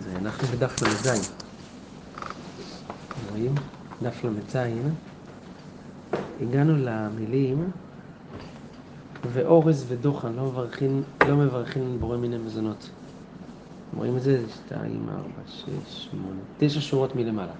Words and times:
זה 0.00 0.10
אנחנו 0.16 0.48
בדף 0.48 0.82
ל"ז. 0.82 1.32
רואים? 3.30 3.54
דף 4.02 4.24
ל"ז. 4.24 4.56
הגענו 6.40 6.76
למילים 6.76 7.70
ואורז 9.32 9.84
ודוחן 9.88 10.32
לא 10.32 10.44
מברכים, 10.44 11.02
לא 11.28 11.36
מברכים 11.36 12.00
בורא 12.00 12.16
מיני 12.16 12.38
מזונות. 12.38 12.90
רואים 13.96 14.16
את 14.16 14.22
זה? 14.22 14.42
שתיים, 14.54 15.06
ארבע, 15.08 15.42
שש, 15.46 16.08
שמונה, 16.10 16.40
תשע 16.58 16.80
שורות 16.80 17.16
מלמעלה. 17.16 17.52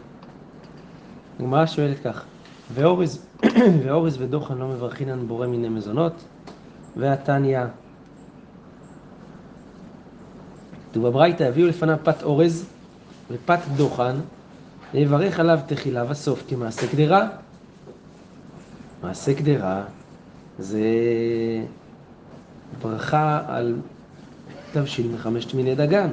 הגמרא 1.41 1.67
שואלת 1.67 1.99
כך, 2.05 2.25
ואורז, 2.75 3.27
ואורז 3.83 4.21
ודוחן 4.21 4.59
לא 4.59 4.69
מברכינן 4.69 5.27
בורא 5.27 5.47
מיני 5.47 5.69
מזונות, 5.69 6.25
והתניא 6.97 7.61
כתוב 10.95 11.07
בברייתא, 11.07 11.43
הביאו 11.43 11.69
לפניו 11.69 11.97
פת 12.03 12.23
אורז 12.23 12.67
ופת 13.31 13.59
דוחן, 13.77 14.17
ויברך 14.95 15.41
עליו 15.41 15.59
תחילה 15.67 16.05
וסוף 16.11 16.45
כמעשה 16.49 16.89
קדרה. 16.89 17.29
מעשה 19.03 19.35
קדרה 19.35 19.83
זה 20.59 20.81
ברכה 22.83 23.43
על 23.47 23.77
תבשיל 24.73 25.13
מחמשת 25.15 25.55
מיני 25.55 25.75
דגן. 25.75 26.11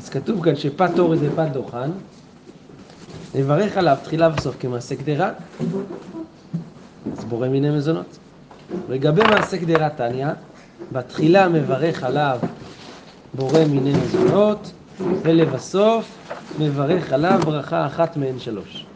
אז 0.00 0.08
כתוב 0.08 0.44
כאן 0.44 0.56
שפת 0.56 0.98
אורז 0.98 1.18
ופת 1.22 1.48
דוחן, 1.52 1.90
נברך 3.34 3.76
עליו 3.76 3.96
תחילה 4.04 4.30
וסוף 4.36 4.56
כמעשה 4.60 4.96
קדרה, 4.96 5.30
אז 7.18 7.24
בורא 7.24 7.48
מיני 7.48 7.70
מזונות. 7.70 8.18
לגבי 8.88 9.22
מעשה 9.22 9.58
קדרה 9.58 9.88
תניא, 9.88 10.28
בתחילה 10.92 11.48
מברך 11.48 12.02
עליו 12.02 12.38
בורא 13.34 13.64
מיני 13.70 13.92
מזונות, 13.92 14.72
ולבסוף 15.22 16.18
מברך 16.58 17.12
עליו 17.12 17.40
ברכה 17.44 17.86
אחת 17.86 18.16
מהן 18.16 18.38
שלוש. 18.38 18.86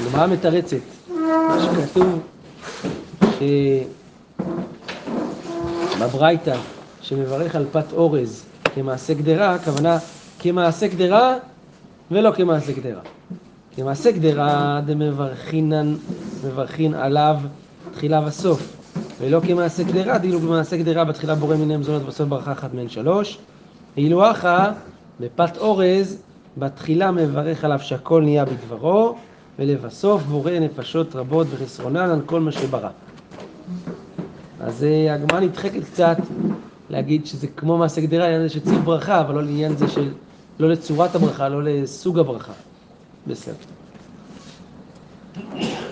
הגמרא 0.00 0.26
מתרצת, 0.26 0.76
מה 1.08 1.58
שכתוב 1.62 2.20
בברייתא, 6.00 6.56
שמברך 7.00 7.56
על 7.56 7.66
פת 7.72 7.92
אורז 7.92 8.44
כמעשה 8.74 9.14
גדרה, 9.14 9.54
הכוונה 9.54 9.98
כמעשה 10.38 10.86
גדרה 10.86 11.36
ולא 12.10 12.32
כמעשה 12.32 12.72
גדרה. 12.72 13.00
כמעשה 13.76 14.10
גדרה 14.10 14.80
דמברכינן, 14.86 15.94
מברכין 16.44 16.94
עליו 16.94 17.36
תחילה 17.92 18.26
וסוף. 18.26 18.81
ולא 19.20 19.40
כמעשה 19.40 19.82
גדרה, 19.82 20.18
דאילו 20.18 20.40
במעשה 20.40 20.76
גדרה 20.76 21.04
בתחילה 21.04 21.34
בורא 21.34 21.56
מיני 21.56 21.76
מזונות 21.76 22.02
בסוף 22.02 22.28
ברכה 22.28 22.52
אחת 22.52 22.74
מהן 22.74 22.88
שלוש. 22.88 23.38
ואילו 23.96 24.30
אחא 24.30 24.70
בפת 25.20 25.56
אורז 25.56 26.22
בתחילה 26.56 27.10
מברך 27.10 27.64
עליו 27.64 27.78
שהכל 27.82 28.22
נהיה 28.22 28.44
בדברו, 28.44 29.16
ולבסוף 29.58 30.22
בורא 30.22 30.52
נפשות 30.52 31.16
רבות 31.16 31.46
וחסרונן 31.50 32.10
על 32.10 32.20
כל 32.26 32.40
מה 32.40 32.52
שברא. 32.52 32.88
אז 34.60 34.84
אה, 34.84 35.14
הגמרא 35.14 35.40
נדחקת 35.40 35.84
קצת 35.84 36.16
להגיד 36.90 37.26
שזה 37.26 37.46
כמו 37.46 37.78
מעשה 37.78 38.00
גדרה, 38.00 38.24
העניין 38.24 38.40
הזה 38.40 38.54
שצריך 38.54 38.78
ברכה, 38.84 39.20
אבל 39.20 39.34
לא 39.34 39.42
לעניין 39.42 39.76
זה 39.76 39.88
של... 39.88 40.12
לא 40.60 40.68
לצורת 40.68 41.14
הברכה, 41.14 41.48
לא 41.48 41.62
לסוג 41.62 42.18
הברכה. 42.18 42.52
בסדר. 43.26 43.54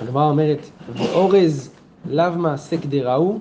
הגמרא 0.02 0.24
אומרת, 0.24 0.70
ואורז 0.96 1.70
לאו 2.08 2.32
מעשה 2.36 2.76
גדרה 2.76 3.14
הוא, 3.14 3.40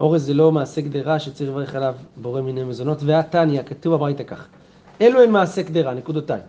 אורז 0.00 0.26
זה 0.26 0.34
לא 0.34 0.52
מעשה 0.52 0.80
גדרה 0.80 1.18
שצריך 1.18 1.50
לברך 1.50 1.74
עליו 1.74 1.94
בורא 2.16 2.40
מיני 2.40 2.64
מזונות, 2.64 2.98
והתניא, 3.02 3.62
כתוב 3.62 3.94
הברייתא 3.94 4.22
כך, 4.22 4.46
אלו 5.00 5.22
הם 5.22 5.32
מעשה 5.32 5.62
גדרה, 5.62 5.94
נקודותיים. 5.94 6.42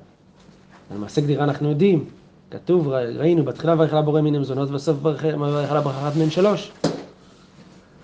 על 0.92 0.98
מעשה 0.98 1.22
גדרה 1.22 1.44
אנחנו 1.44 1.70
יודעים, 1.70 2.06
כתוב, 2.52 2.88
ראינו, 2.90 3.44
בתחילה 3.44 3.76
מברך 3.76 3.92
עליו 3.92 4.04
בורא 4.04 4.22
מיני 4.22 4.40
מזונות, 4.40 4.70
ובסוף 4.70 4.98
מברך 5.00 5.72
עליו 5.72 5.84
ברכה 5.84 6.08
אחת 6.08 6.18
מהן 6.18 6.30
שלוש. 6.30 6.72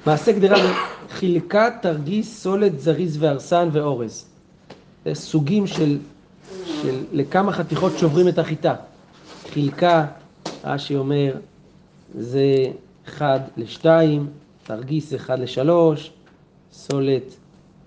מעשה 0.05 0.31
גדרה 0.31 0.57
זה 0.61 0.69
חלקה, 1.09 1.69
תרגיס, 1.81 2.41
סולת, 2.43 2.79
זריז 2.79 3.23
והרסן 3.23 3.69
ואורז. 3.71 4.25
סוגים 5.13 5.67
של, 5.67 5.97
של 6.65 7.03
לכמה 7.11 7.51
חתיכות 7.51 7.91
שוברים 7.97 8.27
את 8.27 8.39
החיטה. 8.39 8.75
חלקה, 9.53 10.05
רש"י 10.63 10.95
אומר, 10.95 11.33
זה 12.15 12.65
אחד 13.07 13.39
לשתיים, 13.57 14.27
תרגיס 14.63 15.15
אחד 15.15 15.39
לשלוש, 15.39 16.11
סולת 16.71 17.35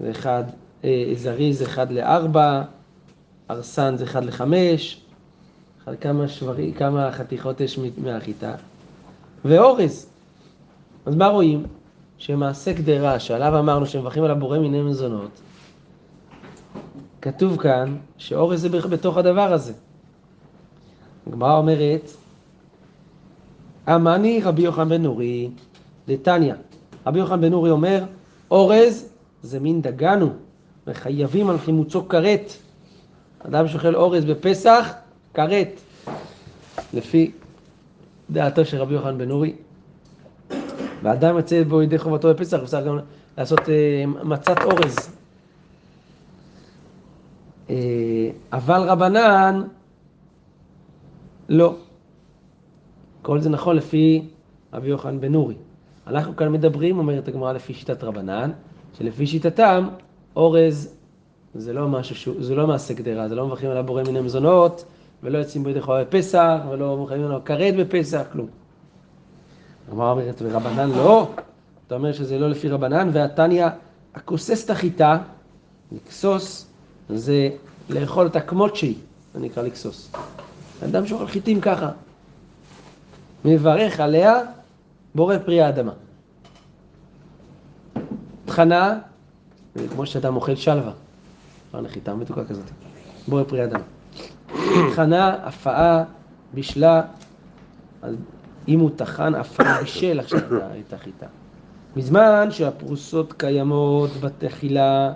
זה 0.01 0.11
אחד, 0.11 0.45
אה, 0.85 1.13
זריז 1.15 1.63
אחד 1.63 1.93
לארבע, 1.93 2.63
ארסן 3.51 3.97
זה 3.97 4.05
אחד 4.05 4.25
לחמש, 4.25 5.01
כמה 6.01 6.29
שברים, 6.29 6.73
כמה 6.73 7.13
חתיכות 7.13 7.61
יש 7.61 7.81
מהחיטה, 7.99 8.55
ואורז. 9.45 10.07
אז 11.07 11.15
מה 11.15 11.27
רואים? 11.27 11.67
שמעשה 12.19 12.75
קדרה, 12.75 13.21
שעליו 13.21 13.59
אמרנו 13.59 13.87
שמברכים 13.87 14.25
על 14.25 14.31
הבורא 14.31 14.59
מיני 14.59 14.83
מזונות, 14.83 15.41
כתוב 17.23 17.57
כאן 17.57 17.97
שאורז 18.19 18.61
זה 18.61 18.69
בתוך 18.69 19.17
הדבר 19.17 19.53
הזה. 19.53 19.73
הגמרא 21.27 21.59
אומרת, 21.59 22.11
אמני 23.95 24.41
רבי 24.45 24.63
יוחנן 24.63 24.89
בן 24.89 25.03
נורי, 25.03 25.51
דתניא. 26.09 26.55
רבי 27.07 27.19
יוחנן 27.19 27.41
בן 27.41 27.51
נורי 27.51 27.71
אומר, 27.71 28.05
אורז 28.51 29.09
זה 29.43 29.61
מין 29.61 29.83
דגנו, 29.83 30.33
וחייבים 30.87 31.51
על 31.51 31.59
חימוצו 31.59 32.09
כרת. 32.09 32.53
אדם 33.39 33.69
שאוכל 33.69 33.95
אורז 33.95 34.25
בפסח, 34.25 34.93
כרת. 35.35 35.81
לפי 36.95 37.31
דעתו 38.31 38.65
של 38.65 38.77
רבי 38.77 38.95
יוחנן 38.95 39.19
בן 39.19 39.29
נורי. 39.29 39.53
ואדם 41.03 41.37
יוצא 41.37 41.63
בו 41.63 41.83
ידי 41.83 41.99
חובתו 41.99 42.29
בפסח, 42.29 42.59
אפשר 42.63 42.87
גם 42.87 42.99
לעשות 43.39 43.69
אה, 43.69 44.05
מצת 44.25 44.57
אורז. 44.65 44.97
אה, 47.71 47.77
אבל 48.53 48.81
רבנן, 48.81 49.63
לא. 51.49 51.77
כל 53.29 53.41
זה 53.41 53.49
נכון 53.51 53.77
לפי 53.77 54.25
רבי 54.73 54.89
יוחנן 54.89 55.21
בן 55.21 55.33
נורי. 55.33 55.55
אנחנו 56.07 56.37
כאן 56.37 56.53
מדברים, 56.53 56.99
אומרת 56.99 57.29
הגמרא 57.29 57.53
לפי 57.53 57.75
שיטת 57.75 58.05
רבנן, 58.05 58.51
שלפי 58.99 59.27
שיטתם, 59.27 59.89
אורז 60.37 60.95
זה 61.55 61.73
לא 61.73 61.89
משהו, 61.89 62.35
זה 62.43 62.55
לא 62.55 62.67
מעשה 62.67 62.95
גדרה, 62.95 63.29
זה 63.29 63.35
לא 63.35 63.47
מברכים 63.47 63.71
עליו 63.71 63.85
בורא 63.85 64.03
מיני 64.03 64.21
מזונות, 64.21 64.85
ולא 65.23 65.39
יוצאים 65.39 65.63
בו 65.63 65.69
ידי 65.71 65.81
חובה 65.81 66.05
בפסח, 66.05 66.59
ולא 66.71 66.97
מברכים 66.97 67.25
עליו 67.25 67.41
כרת 67.45 67.75
בפסח, 67.77 68.23
כלום. 68.33 68.47
הגמרא 69.89 70.11
אומרת, 70.11 70.43
ורבנן 70.43 70.91
לא, 70.91 71.31
אתה 71.87 71.95
אומר 71.95 72.13
שזה 72.13 72.39
לא 72.39 72.51
לפי 72.51 72.69
רבנן, 72.69 73.11
והתניא, 73.13 73.67
הכוסס 74.15 74.65
את 74.65 74.71
החיטה, 74.71 75.19
לקסוס, 75.93 76.67
זה 77.09 77.51
לאכול 77.91 78.27
אותה 78.27 78.41
כמות 78.41 78.77
שהיא, 78.77 78.97
זה 79.35 79.41
נקרא 79.41 79.63
לקסוס. 79.63 80.13
אדם 80.85 81.07
שאוכל 81.07 81.27
חיטים 81.27 81.61
ככה, 81.61 81.91
מברך 83.49 84.01
עליה 84.01 84.41
בורא 85.15 85.39
פרי 85.39 85.63
האדמה. 85.63 85.93
תחנה, 88.45 88.99
כמו 89.95 90.07
שאדם 90.07 90.37
אוכל 90.37 90.55
שלווה, 90.55 90.93
כבר 91.71 91.81
נחיתה 91.81 92.15
מתוקה 92.15 92.45
כזאת, 92.45 92.71
בורא 93.29 93.45
פרי 93.45 93.61
האדמה. 93.61 93.83
תחנה, 94.93 95.37
הפאה, 95.43 96.05
בישלה, 96.55 97.03
אם 98.69 98.81
הוא 98.81 98.91
טחן, 98.97 99.35
הפאה 99.35 99.81
בישל 99.81 100.21
עכשיו 100.21 100.41
את 100.87 100.93
החיטה. 100.93 101.27
מזמן 101.97 102.49
שהפרוסות 102.51 103.33
קיימות 103.33 104.11
בתחילה, 104.21 105.13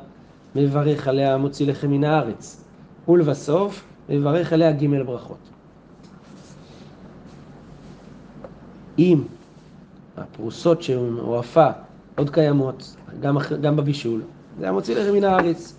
מברך 0.56 1.08
עליה 1.08 1.36
מוציא 1.36 1.66
לחם 1.66 1.90
מן 1.90 2.04
הארץ, 2.04 2.64
ולבסוף 3.08 3.84
מברך 4.08 4.52
עליה 4.52 4.72
ג' 4.72 5.02
ברכות. 5.06 5.51
אם 8.98 9.22
הפרוסות 10.16 10.82
שהוא 10.82 11.38
עפה 11.38 11.68
עוד 12.16 12.30
קיימות, 12.30 12.96
גם, 13.20 13.36
גם 13.60 13.76
בבישול, 13.76 14.22
זה 14.58 14.64
היה 14.64 14.72
מוציא 14.72 14.96
לחם 14.96 15.12
מן 15.12 15.24
הארץ. 15.24 15.74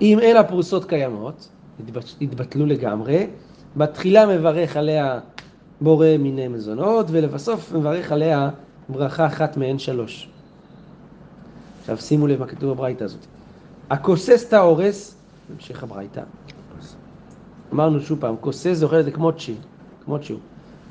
אם 0.00 0.18
אין 0.18 0.36
הפרוסות 0.36 0.84
קיימות, 0.84 1.48
התבטלו 2.20 2.66
לגמרי, 2.66 3.26
בתחילה 3.76 4.26
מברך 4.26 4.76
עליה 4.76 5.20
בורא 5.80 6.06
מיני 6.18 6.48
מזונות, 6.48 7.06
ולבסוף 7.10 7.72
מברך 7.72 8.12
עליה 8.12 8.50
ברכה 8.88 9.26
אחת 9.26 9.56
מהן 9.56 9.78
שלוש. 9.78 10.28
עכשיו 11.80 11.98
שימו 11.98 12.26
לב 12.26 12.40
מה 12.40 12.46
כתוב 12.46 12.70
בברייתא 12.70 13.04
הזאת. 13.04 13.26
הכוסס 13.90 14.44
את 14.48 14.52
האורס, 14.52 15.16
המשך 15.54 15.82
הברייתא, 15.82 16.22
אמרנו 17.72 18.00
שוב 18.00 18.20
פעם, 18.20 18.34
כוסס 18.40 18.72
זה 18.72 18.84
אוכל 18.84 19.00
את 19.00 19.04
זה 19.04 19.10
כמות 19.10 19.40
שהוא, 19.40 19.56
כמות 20.04 20.22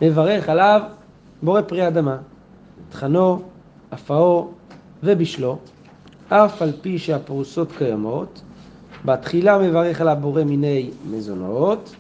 מברך 0.02 0.50
עליו 0.50 0.82
בורא 1.44 1.62
פרי 1.62 1.88
אדמה, 1.88 2.18
טחנו, 2.90 3.42
אפאו, 3.94 4.48
ובשלו, 5.04 5.58
אף 6.30 6.62
על 6.62 6.72
פי 6.82 7.00
שהפרוסות 7.00 7.72
קיימות, 7.78 8.42
בתחילה 9.06 9.58
מברך 9.58 10.02
על 10.02 10.08
הבורא 10.08 10.44
מיני 10.44 10.90
מזונות, 11.12 11.96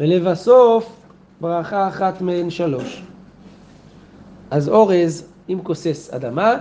ולבסוף 0.00 0.96
ברכה 1.40 1.88
אחת 1.88 2.20
מהן 2.20 2.50
שלוש. 2.50 3.02
אז 4.50 4.68
אורז, 4.68 5.28
אם 5.48 5.58
כוסס 5.62 6.10
אדמה, 6.14 6.54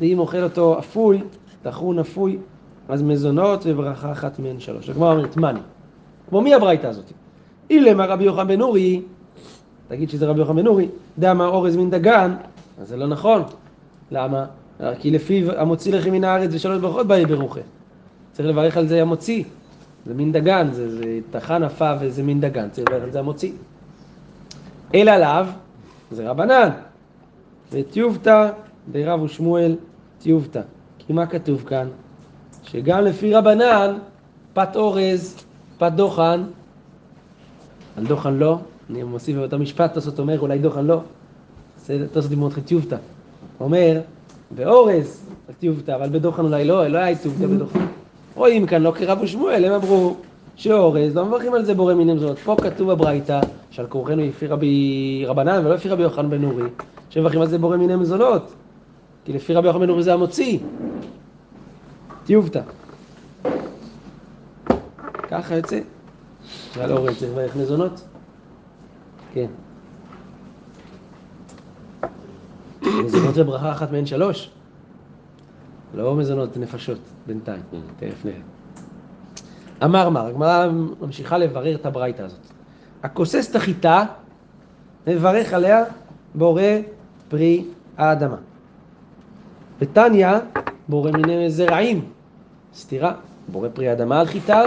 ואם 0.00 0.18
אוכל 0.18 0.42
אותו 0.42 0.78
אפוי, 0.78 1.22
טחון 1.62 1.98
אפוי, 1.98 2.38
אז 2.88 3.02
מזונות 3.02 3.62
וברכה 3.66 4.12
אחת 4.12 4.38
מהן 4.38 4.60
שלוש. 4.60 4.90
הגמרא 4.90 5.12
אומרת, 5.12 5.36
מאני. 5.36 5.60
כמו 6.28 6.40
מי 6.40 6.54
הברייתא 6.54 6.86
הזאת? 6.86 7.12
אילמה 7.70 8.06
רבי 8.06 8.24
יוחנן 8.24 8.48
בן 8.48 8.60
אורי, 8.60 9.02
תגיד 9.90 10.10
שזה 10.10 10.26
רבי 10.26 10.40
יוחנן 10.40 10.56
בן 10.56 10.66
אורי, 10.66 10.88
דאמר 11.18 11.48
אורז 11.48 11.76
מן 11.76 11.90
דגן, 11.90 12.34
אז 12.80 12.88
זה 12.88 12.96
לא 12.96 13.06
נכון. 13.06 13.42
למה? 14.10 14.44
כי 14.98 15.10
לפיו 15.10 15.52
המוציא 15.52 15.92
לחם 15.92 16.10
מן 16.10 16.24
הארץ 16.24 16.50
ושלוש 16.52 16.80
ברכות 16.80 17.06
באי 17.06 17.26
ברוכה. 17.26 17.60
צריך 18.32 18.48
לברך 18.48 18.76
על 18.76 18.86
זה 18.86 19.02
המוציא. 19.02 19.44
זה 20.06 20.14
מין 20.14 20.32
דגן, 20.32 20.68
זה, 20.72 20.96
זה 20.96 21.18
טחן 21.30 21.62
עפה 21.62 21.92
וזה 22.00 22.22
מין 22.22 22.40
דגן, 22.40 22.68
צריך 22.70 22.88
לברך 22.88 23.02
על 23.02 23.12
זה 23.12 23.18
המוציא. 23.18 23.52
אלא 24.94 25.16
לאו, 25.16 25.44
זה 26.10 26.30
רבנן. 26.30 26.68
וטיובתא 27.72 28.50
דרב 28.92 29.22
ושמואל 29.22 29.76
טיובתא. 30.18 30.60
כי 30.98 31.12
מה 31.12 31.26
כתוב 31.26 31.64
כאן? 31.66 31.88
שגם 32.62 33.04
לפי 33.04 33.34
רבנן, 33.34 33.98
פת 34.52 34.76
אורז, 34.76 35.44
פת 35.78 35.92
דוחן, 35.92 36.44
על 37.96 38.06
דוחן 38.06 38.34
לא, 38.34 38.58
אני 38.90 39.02
מוסיף 39.02 39.36
באותו 39.36 39.58
משפט, 39.58 39.94
תוספות 39.94 40.18
אומר, 40.18 40.40
אולי 40.40 40.58
דוחן 40.58 40.86
לא, 40.86 41.00
תוספות 42.12 42.30
לימוד 42.30 42.52
לך 42.52 42.58
טיובתא. 42.58 42.96
אומר, 43.60 44.00
באורז 44.50 45.22
טיובתא, 45.58 45.92
אבל 45.92 46.08
בדוחן 46.08 46.44
אולי 46.44 46.64
לא, 46.64 46.86
לא 46.86 46.98
היה 46.98 47.18
טיובתא 47.18 47.46
בדוחן. 47.46 47.86
רואים 48.34 48.66
כאן 48.66 48.82
לא 48.82 48.92
כרב 48.98 49.18
ושמואל, 49.22 49.64
הם 49.64 49.72
אמרו 49.72 50.14
שאורז, 50.56 51.16
לא 51.16 51.24
מברכים 51.24 51.54
על 51.54 51.64
זה 51.64 51.74
בורא 51.74 51.94
מינים 51.94 52.18
זאת. 52.18 52.38
פה 52.38 52.56
כתוב 52.62 52.92
בברייתא, 52.92 53.42
שעל 53.70 53.86
כורחנו 53.86 54.22
לפי 54.22 54.46
רבי 54.46 55.24
רבנן 55.26 55.66
ולא 55.66 55.74
לפי 55.74 55.88
רבי 55.88 56.02
יוחנן 56.02 56.30
בן 56.30 56.44
אורי, 56.44 56.68
שמברכים 57.10 57.40
על 57.40 57.46
זה 57.46 57.58
בורא 57.58 57.76
מיני 57.76 57.96
מזונות. 57.96 58.54
כי 59.24 59.32
לפי 59.32 59.54
רבי 59.54 59.66
יוחנן 59.66 59.80
בן 59.80 59.90
אורי 59.90 60.02
זה 60.02 60.14
המוציא. 60.14 60.58
טיובתא. 62.24 62.60
ככה 65.28 65.54
יוצא. 65.56 65.80
שעל 66.74 66.92
אורז 66.92 67.18
צריך 67.18 67.32
לברך 67.32 67.56
מזונות? 67.56 68.09
כן. 69.32 69.46
מזונות 72.82 73.34
זה 73.34 73.44
ברכה 73.44 73.72
אחת 73.72 73.92
מהן 73.92 74.06
שלוש. 74.06 74.50
לא 75.94 76.16
מזונות 76.16 76.56
נפשות 76.56 76.98
בינתיים, 77.26 77.62
תכף 77.98 78.24
נראה. 78.24 78.40
אמר 79.84 80.08
מר, 80.08 80.26
הגמרא 80.26 80.68
ממשיכה 81.00 81.38
לברר 81.38 81.74
את 81.74 81.86
הברייתא 81.86 82.22
הזאת. 82.22 82.40
הכוסס 83.02 83.50
את 83.50 83.56
החיטה, 83.56 84.04
מברך 85.06 85.52
עליה 85.52 85.84
בורא 86.34 86.62
פרי 87.28 87.64
האדמה. 87.96 88.36
בתניא, 89.80 90.28
בורא 90.88 91.10
מיני 91.10 91.50
זרעים. 91.50 92.04
סתירה, 92.74 93.14
בורא 93.48 93.68
פרי 93.74 93.88
האדמה 93.88 94.20
על 94.20 94.26
חיטה, 94.26 94.62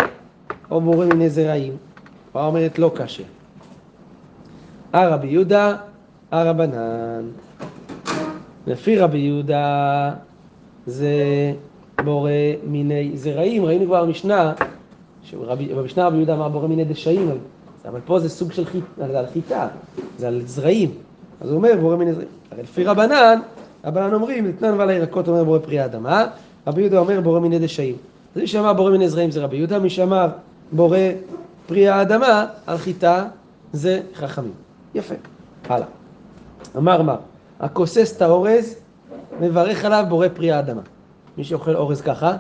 או 0.71 0.81
בורא 0.81 1.06
מיני 1.06 1.30
זרעים. 1.30 1.77
כבר 2.31 2.45
אומרת 2.45 2.80
לא 2.80 2.92
קשה. 2.95 3.24
הרבי 4.94 5.28
יהודה, 5.28 5.75
הרבנן. 6.31 7.25
לפי 8.68 8.98
רבי 8.98 9.18
יהודה 9.18 10.12
זה 10.86 11.13
בורא 12.04 12.31
מיני 12.68 13.12
זרעים. 13.16 13.66
ראינו 13.66 13.86
כבר 13.86 14.06
במשנה, 14.06 14.54
במשנה 15.75 16.07
רבי 16.07 16.18
יהודה 16.18 16.34
אמר 16.34 16.50
בורא 16.50 16.68
מיני 16.68 16.86
דשאים, 16.86 17.31
אבל 17.86 18.00
פה 18.06 18.19
זה 18.19 18.30
סוג 18.30 18.51
של 18.51 18.66
חיטה, 18.66 19.06
על 19.19 19.25
חיטה, 19.34 19.68
זה 20.18 20.28
על 20.28 20.42
זרעים. 20.45 20.92
אז 21.42 21.50
הוא 21.50 21.57
אומר 21.57 21.72
בורא 21.81 21.95
מיני 21.95 22.13
זרעים. 22.13 22.30
הרי 22.51 22.63
לפי 22.63 22.84
רבנן, 22.84 23.40
רבנן 23.86 24.13
אומרים, 24.13 24.48
נתנן 24.48 24.74
ועל 24.78 24.90
הירקות 24.90 25.28
אומר 25.28 25.44
בורא 25.44 25.60
פרי 25.60 25.80
האדמה, 25.80 26.25
רבי 26.68 26.81
יהודה 26.81 27.00
אומר 27.00 27.22
בורא 27.22 27.40
מיני 27.40 27.60
דשאים. 27.60 27.95
אז 28.36 28.42
מי 28.42 28.48
שאמר 28.48 28.74
בורא 28.74 28.92
מיני 28.92 29.10
זרעים 29.10 29.31
זה 29.31 29.44
רבי 29.44 29.57
יהודה, 29.57 29.80
מי 29.80 29.90
שאמר 29.90 30.28
בורא 30.72 30.98
פרי 31.68 31.88
האדמה 31.88 32.45
על 32.68 32.78
חיטה 32.78 33.25
זה 33.74 34.01
חכמים. 34.16 34.62
יפה. 34.95 35.16
הלאה. 35.69 35.88
אמר 36.78 37.01
מה? 37.01 37.16
הכוסס 37.60 38.13
את 38.18 38.22
האורז, 38.22 38.75
מברך 39.40 39.86
עליו 39.86 40.06
בורא 40.10 40.28
פרי 40.34 40.51
האדמה. 40.51 40.81
מי 41.38 41.44
שאוכל 41.44 41.75
אורז 41.75 42.01
ככה, 42.01 42.38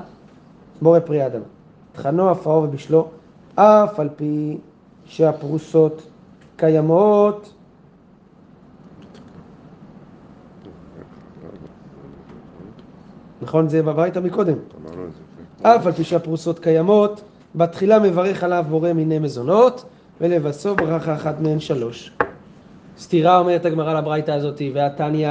בורא 0.81 0.99
פרי 0.99 1.21
האדמה. 1.21 1.45
טחנו, 1.93 2.31
אפאו 2.31 2.63
ובשלו, 2.63 3.07
אף 3.55 3.99
על 3.99 4.09
פי 4.15 4.57
שהפרוסות 5.05 6.01
קיימות. 6.55 7.53
נכון, 13.41 13.69
זה 13.69 13.83
בביתה 13.83 14.19
מקודם. 14.19 14.57
אף 15.61 15.85
על 15.85 15.91
פי 15.91 16.03
שהפרוסות 16.03 16.59
קיימות, 16.59 17.21
בתחילה 17.55 17.99
מברך 17.99 18.43
עליו 18.43 18.65
בורא 18.69 18.93
מיני 18.93 19.19
מזונות, 19.19 19.85
ולבסוף 20.21 20.77
ברכה 20.77 21.15
אחת 21.15 21.39
מהן 21.39 21.59
שלוש. 21.59 22.11
סתירה 22.97 23.39
אומרת 23.39 23.65
הגמרא 23.65 23.93
לברייתא 23.93 24.31
הזאת, 24.31 24.61
והתניא 24.73 25.29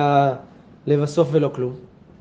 לבסוף 0.86 1.28
ולא 1.32 1.50
כלום. 1.54 1.72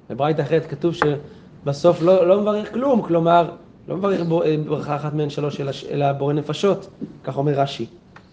בברייתא 0.10 0.42
אחרת 0.42 0.66
כתוב 0.66 0.94
שבסוף 0.94 2.02
לא, 2.02 2.28
לא 2.28 2.42
מברך 2.42 2.74
כלום, 2.74 3.02
כלומר, 3.02 3.50
לא 3.88 3.98
מברך 3.98 4.22
ברכה 4.68 4.96
אחת 4.96 5.14
מהן 5.14 5.30
שלוש, 5.30 5.62
אלא, 5.62 5.72
אלא 5.92 6.12
בורא 6.12 6.34
נפשות, 6.34 6.90
כך 7.24 7.38
אומר 7.38 7.52
רש"י. 7.52 7.86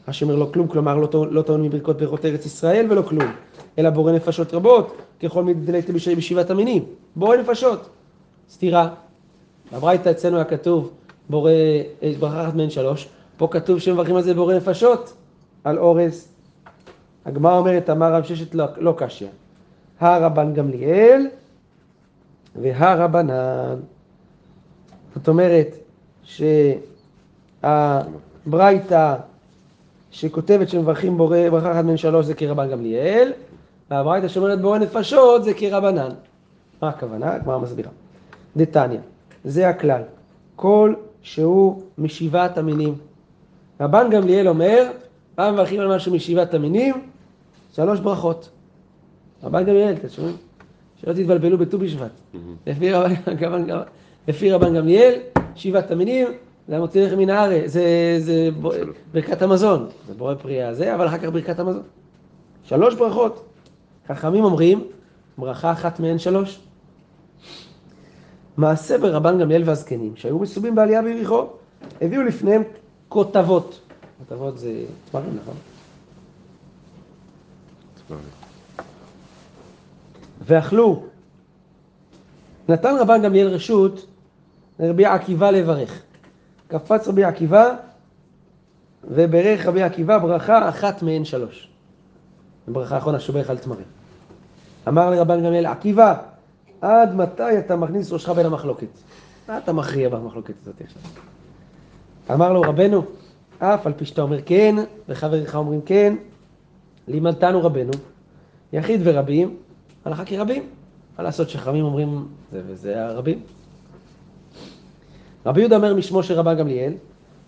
רש"י 0.08 0.24
אומר 0.24 0.36
לא 0.36 0.48
כלום, 0.52 0.68
כלומר 0.68 0.96
לא, 0.96 1.08
לא 1.30 1.42
טעון 1.42 1.62
מברכות 1.62 1.98
ברכות 1.98 2.24
ארץ 2.24 2.46
ישראל 2.46 2.86
ולא 2.90 3.02
כלום, 3.02 3.32
אלא 3.78 3.90
בורא 3.90 4.12
נפשות 4.12 4.54
רבות, 4.54 4.96
ככל 5.22 5.44
מדלת 5.44 5.90
בשבעת 5.90 6.50
המינים. 6.50 6.84
בורא 7.16 7.36
נפשות. 7.36 7.88
סתירה. 8.50 8.88
בברייתא 9.72 10.10
אצלנו 10.10 10.36
היה 10.36 10.44
כתוב 10.44 10.90
בורא, 11.30 11.50
ברכה 12.18 12.44
אחת 12.44 12.54
מהן 12.54 12.70
שלוש, 12.70 13.08
פה 13.36 13.48
כתוב 13.50 13.78
שמברכים 13.78 14.16
על 14.16 14.22
זה 14.22 14.34
בורא 14.34 14.54
נפשות, 14.54 15.12
על 15.64 15.78
אורז. 15.78 16.28
הגמרא 17.28 17.58
אומרת, 17.58 17.90
אמר 17.90 18.14
רב 18.14 18.24
ששת 18.24 18.54
לא, 18.54 18.64
לא 18.76 18.94
קשיא. 18.96 19.28
הרבן 20.00 20.54
גמליאל 20.54 21.26
והרבנן. 22.56 23.76
זאת 25.14 25.28
אומרת 25.28 25.68
שהברייתא 27.62 29.16
שכותבת 30.10 30.68
שמברכים 30.68 31.16
בורא, 31.16 31.50
ברכה 31.50 31.72
אחת 31.72 31.84
מהן 31.84 31.96
שלוש 31.96 32.26
זה 32.26 32.34
כרבן 32.34 32.70
גמליאל, 32.70 33.32
והברייתא 33.90 34.28
שאומרת 34.28 34.60
בורא 34.60 34.78
נפשות 34.78 35.44
זה 35.44 35.54
כרבנן. 35.54 36.10
מה 36.82 36.88
הכוונה? 36.88 37.34
הגמרא 37.34 37.58
מסבירה. 37.58 37.90
דתניא, 38.56 39.00
זה 39.44 39.68
הכלל. 39.68 40.02
כל 40.56 40.94
שהוא 41.22 41.82
משבעת 41.98 42.58
המינים. 42.58 42.94
רבן 43.80 44.10
גמליאל 44.10 44.48
אומר, 44.48 44.90
פעם 45.34 45.54
מברכים 45.54 45.80
על 45.80 45.96
משהו 45.96 46.14
משבעת 46.14 46.54
המינים, 46.54 46.94
שלוש 47.72 48.00
ברכות. 48.00 48.48
רבן 49.42 49.64
גמליאל, 49.64 49.92
אתם 49.92 50.08
שומעים? 50.08 50.36
שלא 50.96 51.12
תתבלבלו 51.12 51.58
בט"ו 51.58 51.78
בשבט. 51.78 52.10
לפי 54.26 54.52
רבן, 54.52 54.74
גמליאל, 54.74 55.14
שבעת 55.54 55.90
המינים, 55.90 56.28
זה 56.68 56.76
המוציא 56.76 57.06
לחם 57.06 57.18
מן 57.18 57.30
הארץ, 57.30 57.70
זה, 57.70 58.16
זה 58.18 58.48
ברכת 59.12 59.42
המזון, 59.42 59.86
זה 60.08 60.14
בורא 60.14 60.34
פרי 60.34 60.62
הזה, 60.62 60.94
אבל 60.94 61.06
אחר 61.06 61.18
כך 61.18 61.28
ברכת 61.28 61.58
המזון. 61.58 61.82
שלוש 62.64 62.94
ברכות. 62.94 63.44
חכמים 64.08 64.44
אומרים, 64.44 64.84
ברכה 65.38 65.72
אחת 65.72 66.00
מהן 66.00 66.18
שלוש. 66.18 66.60
מעשה 68.56 68.98
ברבן 68.98 69.38
גמליאל 69.38 69.62
והזקנים, 69.64 70.16
שהיו 70.16 70.38
מסובים 70.38 70.74
בעלייה 70.74 71.02
ביריחו, 71.02 71.46
הביאו 72.00 72.22
לפניהם 72.22 72.62
כותבות. 73.08 73.80
כותבות 74.18 74.58
זה 74.58 74.84
נכון? 75.10 75.54
ואכלו. 80.40 81.02
נתן 82.68 82.94
רבן 83.00 83.22
גמליאל 83.22 83.48
רשות 83.48 84.06
לרבי 84.78 85.06
עקיבא 85.06 85.50
לברך. 85.50 86.02
קפץ 86.68 87.08
רבי 87.08 87.24
עקיבא 87.24 87.74
וברך 89.04 89.66
רבי 89.66 89.82
עקיבא 89.82 90.18
ברכה 90.18 90.68
אחת 90.68 91.02
מהן 91.02 91.24
שלוש. 91.24 91.68
ברכה 92.68 92.98
אחרונה 92.98 93.20
שברך 93.20 93.50
על 93.50 93.58
תמרים. 93.58 93.84
אמר 94.88 95.10
לרבן 95.10 95.44
גמליאל, 95.44 95.66
עקיבא, 95.66 96.14
עד 96.80 97.14
מתי 97.14 97.58
אתה 97.58 97.76
מכניס 97.76 98.12
ראשך 98.12 98.28
בין 98.28 98.46
המחלוקת? 98.46 98.86
מה 99.48 99.58
אתה 99.58 99.72
מכריע 99.72 100.08
במחלוקת 100.08 100.54
הזאת 100.62 100.74
עכשיו? 100.80 101.02
אמר 102.30 102.52
לו 102.52 102.60
רבנו, 102.60 103.02
אף 103.58 103.86
על 103.86 103.92
פי 103.92 104.04
שאתה 104.04 104.22
אומר 104.22 104.42
כן, 104.42 104.74
וחבריך 105.08 105.54
אומרים 105.54 105.80
כן, 105.80 106.14
לימדתנו 107.08 107.62
רבנו, 107.64 107.90
יחיד 108.72 109.00
ורבים, 109.04 109.56
הלכה 110.04 110.24
כרבים. 110.24 110.62
מה 111.18 111.24
לעשות 111.24 111.50
שחכמים 111.50 111.84
אומרים 111.84 112.26
זה 112.52 112.60
וזה 112.66 113.04
הרבים? 113.04 113.40
רבי 115.46 115.60
יהודה 115.60 115.76
אומר 115.76 115.94
משמו 115.94 116.22
של 116.22 116.34
רבן 116.34 116.56
גמליאל, 116.56 116.92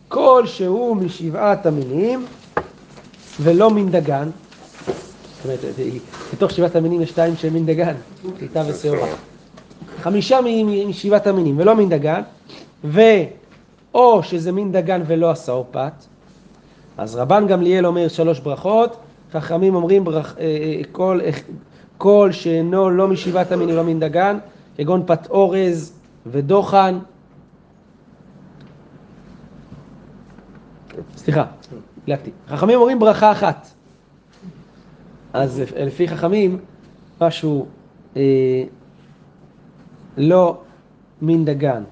כל 0.09 0.43
שהוא 0.47 0.97
משבעת 0.97 1.67
המינים 1.67 2.27
ולא 3.41 3.71
מן 3.71 3.91
דגן, 3.91 4.29
זאת 5.43 5.45
אומרת, 5.45 5.61
בתוך 6.33 6.51
שבעת 6.51 6.77
המינים 6.77 7.03
יש 7.03 7.11
שתיים 7.11 7.37
שהם 7.37 7.55
מן 7.55 7.67
דגן, 7.67 7.95
חיטה 8.39 8.63
ושעורה. 8.69 9.09
חמישה 10.01 10.39
משבעת 10.89 11.27
המינים 11.27 11.59
ולא 11.59 11.75
מן 11.77 11.89
דגן, 11.89 12.23
ואו 12.85 14.23
שזה 14.23 14.53
מין 14.53 14.73
דגן 14.73 15.03
ולא 15.07 15.31
השאור 15.31 15.67
פת, 15.71 15.93
אז 16.99 17.17
רבן 17.17 17.47
גמליאל 17.47 17.87
אומר 17.87 18.09
שלוש 18.09 18.41
ברכות, 18.41 18.97
חכמים 19.33 19.75
אומרים 19.75 20.05
ברכ... 20.05 20.39
אה, 20.39 20.45
אה, 20.45 20.81
כל, 20.93 21.21
כל 21.99 22.29
שאינו 22.33 22.91
לא 22.91 23.09
משבעת 23.09 23.53
המינים 23.53 23.75
ולא 23.75 23.85
מן 23.85 24.01
דגן, 24.01 24.39
כגון 24.77 25.03
פת 25.07 25.27
אורז 25.31 25.93
ודוחן. 26.27 26.99
סליחה, 31.17 31.45
דילגתי. 32.05 32.31
חכמים 32.49 32.79
אומרים 32.79 32.99
ברכה 32.99 33.33
אחת. 33.33 33.69
אז 35.33 35.63
לפי 35.77 36.09
חכמים, 36.09 36.59
משהו 37.21 37.67
אה, 38.17 38.65
לא 40.17 40.61
מין 41.23 41.45
דגן 41.45 41.83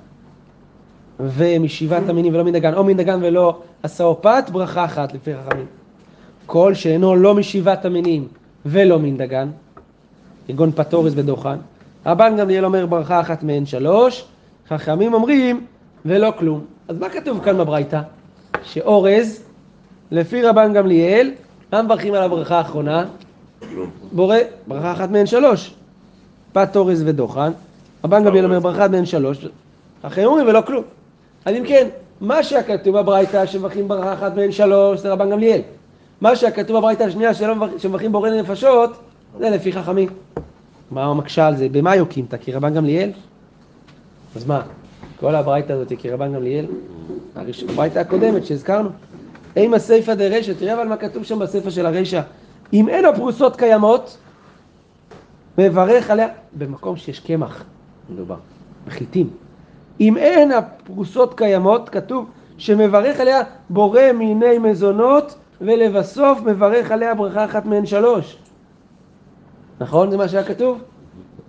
ומשבעת 1.21 2.09
המינים 2.09 2.35
ולא 2.35 2.45
מין 2.45 2.55
דגן, 2.55 2.75
או 2.75 2.85
מין 2.85 2.97
דגן 2.97 3.19
ולא 3.23 3.63
פת, 4.21 4.51
ברכה 4.53 4.85
אחת 4.85 5.13
לפי 5.13 5.37
חכמים. 5.37 5.78
כל 6.49 6.75
שאינו 6.75 7.17
לא 7.17 7.35
משבעת 7.35 7.85
המינים 7.85 8.29
ולא 8.67 8.99
מין 8.99 9.17
דגן, 9.17 9.49
כגון 10.47 10.73
פטורס 10.73 11.13
ודוחן. 11.17 11.57
רבן 12.07 12.37
גמליאל 12.37 12.65
אומר 12.65 12.87
ברכה 12.87 13.21
אחת 13.21 13.43
מהן 13.43 13.67
שלוש, 13.67 14.25
חכמים 14.69 15.15
אומרים 15.15 15.67
ולא 16.05 16.33
כלום. 16.39 16.65
אז 16.89 16.99
מה 16.99 17.09
כתוב 17.09 17.45
כאן 17.45 17.59
בברייתא? 17.59 18.01
שאורז, 18.63 19.43
לפי 20.11 20.43
רבן 20.43 20.73
גמליאל, 20.73 21.31
מה 21.73 21.83
מברכים 21.83 22.15
על 22.15 22.23
הברכה 22.23 22.59
האחרונה? 22.59 23.05
בורא, 24.13 24.37
ברכה 24.67 24.93
אחת 24.93 25.11
מהן 25.11 25.27
שלוש. 25.27 25.75
פת 26.53 26.77
אורז 26.77 27.03
ודוחן. 27.07 27.53
רבן 28.05 28.25
גמליאל 28.25 28.45
אומר 28.45 28.61
ברכה 28.61 28.79
אחת 28.79 28.91
מהן 28.91 29.07
שלוש, 29.07 29.47
חכמים 30.03 30.27
אומרים 30.27 30.47
ולא 30.47 30.61
כלום. 30.61 30.85
אז 31.45 31.55
אם 31.55 31.65
כן, 31.67 31.89
מה 32.21 32.43
שהכתוב 32.43 32.99
בברייתא 32.99 33.47
שמברכים 33.47 33.89
ברכה 33.89 34.13
אחת 34.13 34.37
מהן 34.37 34.53
שלוש 34.53 35.01
זה 35.01 35.13
רבן 35.13 35.31
גמליאל. 35.31 35.61
מה 36.21 36.37
שהכתוב 36.37 36.77
בברייתא 36.77 37.03
השנייה 37.03 37.31
שמברכים 37.79 38.13
בורא 38.13 38.29
לנפשות 38.29 38.91
זה 39.39 39.51
לפי 39.51 39.73
חכמים. 39.73 40.09
מה 40.91 41.05
הוא 41.05 41.17
מקשה 41.17 41.47
על 41.47 41.57
זה? 41.57 41.69
במה 41.69 41.97
יוקים? 41.97 42.25
אתה 42.29 42.39
כרבן 42.39 42.75
גמליאל? 42.75 43.11
אז 44.37 44.47
מה? 44.47 44.63
כל 45.21 45.35
הברייתא 45.35 45.73
הזאת 45.73 45.91
היא 45.91 45.99
כרבן 46.01 46.35
גמליאל? 46.35 46.67
הברייתא 47.69 47.99
הקודמת 47.99 48.47
שהזכרנו. 48.47 48.89
אם 49.57 49.75
הסיפא 49.75 50.15
דרשא, 50.15 50.53
תראה 50.53 50.75
אבל 50.75 50.89
מה 50.89 50.97
כתוב 50.97 51.25
שם 51.25 51.39
בסיפא 51.39 51.71
של 51.71 51.87
הרשע. 51.87 52.23
אם 52.73 52.89
אין 52.89 53.05
הפרוסות 53.05 53.57
קיימות, 53.57 54.17
מברך 55.59 56.11
עליה, 56.11 56.29
במקום 56.59 56.97
שיש 56.97 57.21
קמח, 57.21 57.65
מדובר, 58.11 58.37
בחיטים. 58.87 59.31
אם 60.01 60.17
אין 60.17 60.53
הפרוסות 60.53 61.35
קיימות, 61.35 61.89
כתוב 61.89 62.31
שמברך 62.59 63.21
עליה 63.21 63.41
בורא 63.71 64.13
מיני 64.15 64.59
מזונות 64.59 65.35
ולבסוף 65.61 66.41
מברך 66.41 66.91
עליה 66.91 67.15
ברכה 67.15 67.45
אחת 67.45 67.65
מהן 67.67 67.87
שלוש. 67.87 68.39
נכון? 69.81 70.11
זה 70.11 70.17
מה 70.17 70.29
שהיה 70.29 70.45
כתוב? 70.45 70.83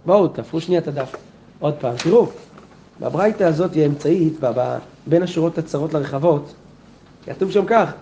בואו, 0.05 0.27
תפרו 0.27 0.61
שנייה 0.61 0.81
את 0.81 0.87
הדף. 0.87 1.15
עוד 1.59 1.73
פעם, 1.79 1.95
תראו, 1.97 2.27
בברייתא 3.01 3.43
הזאת 3.43 3.73
היא 3.73 3.83
האמצעית, 3.83 4.39
בין 5.07 5.23
השורות 5.23 5.57
הצרות 5.57 5.93
לרחבות, 5.93 6.53
כתוב 7.25 7.51
שם 7.51 7.65
כך, 7.65 7.93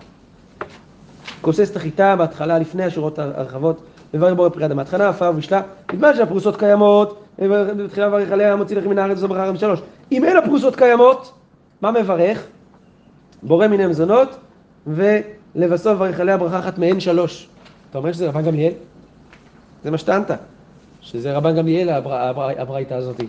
כוסס 1.40 1.70
את 1.70 1.76
החיטה 1.76 2.16
בהתחלה, 2.16 2.58
לפני 2.58 2.84
השורות 2.84 3.18
הרחבות, 3.18 3.80
מברך 4.14 4.34
בורא 4.34 4.48
פרי 4.48 4.64
אדמה, 4.66 4.82
התחנה 4.82 5.08
עפר 5.08 5.30
ובשלה, 5.34 5.62
נדמה 5.92 6.16
שהפרוסות 6.16 6.56
קיימות, 6.56 7.24
בתחילה 7.38 8.08
מברך 8.08 8.32
עליה, 8.32 8.56
מוציא 8.56 8.76
לכם 8.76 8.90
מן 8.90 8.98
הארץ, 8.98 9.18
זו 9.18 9.28
ברכה 9.28 9.46
רבי 9.46 9.58
שלוש. 9.58 9.80
אם 10.12 10.24
אין 10.24 10.36
הפרוסות 10.36 10.76
קיימות, 10.76 11.32
מה 11.82 11.90
מברך? 11.90 12.46
בורא 13.42 13.66
מיני 13.66 13.86
מזונות, 13.86 14.36
ולבסוף 15.56 15.94
מברך 15.94 16.20
עליה 16.20 16.36
ברכה 16.36 16.58
אחת 16.58 16.78
מהן 16.78 17.00
שלוש. 17.00 17.48
אתה 17.90 17.98
אומר 17.98 18.12
שזה 18.12 18.28
רבן 18.28 18.42
גמליאל? 18.42 18.72
זה 19.84 19.90
מה 19.90 19.98
שטענת, 19.98 20.30
שזה 21.00 21.36
רבן 21.36 21.56
גמליאל 21.56 21.88
הברייתא 22.58 22.94
הזאת. 22.94 23.20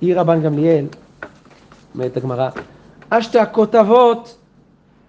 היא 0.00 0.16
רבן 0.16 0.42
גמליאל, 0.42 0.84
אומרת 1.94 2.16
הגמרא, 2.16 2.48
אשתא 3.10 3.44
כותבות 3.52 4.38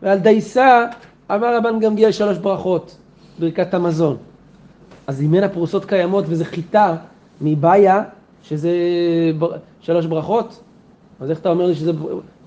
ועל 0.01 0.17
דייסה 0.17 0.85
אמר 1.31 1.57
רבן 1.57 1.79
גמליאל 1.79 2.11
שלוש 2.11 2.37
ברכות, 2.37 2.97
ברכת 3.39 3.73
המזון. 3.73 4.17
אז 5.07 5.21
אם 5.21 5.33
אין 5.33 5.43
הפרוסות 5.43 5.85
קיימות 5.85 6.25
וזה 6.27 6.45
חיטה 6.45 6.95
מבעיה, 7.41 8.03
שזה 8.43 8.71
שלוש 9.81 10.05
ברכות, 10.05 10.61
אז 11.19 11.29
איך 11.29 11.39
אתה 11.39 11.49
אומר 11.49 11.65
לי 11.65 11.75
שזה 11.75 11.91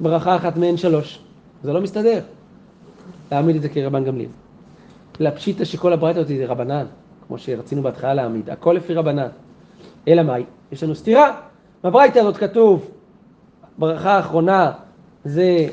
ברכה 0.01 0.37
אחת 0.37 0.57
מהן 0.57 0.77
שלוש? 0.77 1.19
זה 1.63 1.73
לא 1.73 1.81
מסתדר. 1.81 2.21
להעמיד 3.33 3.57
את 3.57 3.63
זה 3.63 3.69
כרבן 3.69 4.05
גמליאל. 4.05 4.29
לפשיטה 5.21 5.65
שכל 5.65 5.93
הברייתא 5.93 6.19
אותי 6.19 6.39
זה 6.39 6.47
רבנן, 6.47 6.87
כמו 7.27 7.39
שרצינו 7.39 7.83
בהתחלה 7.83 8.15
להעמיד, 8.15 8.51
הכל 8.51 8.73
לפי 8.73 8.95
רבנן. 8.95 9.29
אלא 10.09 10.23
מאי? 10.23 10.45
יש 10.73 10.83
לנו 10.83 10.95
סתירה. 10.95 11.41
בברייתא 11.85 12.19
הזאת 12.19 12.37
כתוב, 12.37 12.91
ברכה 13.79 14.17
האחרונה 14.17 14.73
זה 15.25 15.67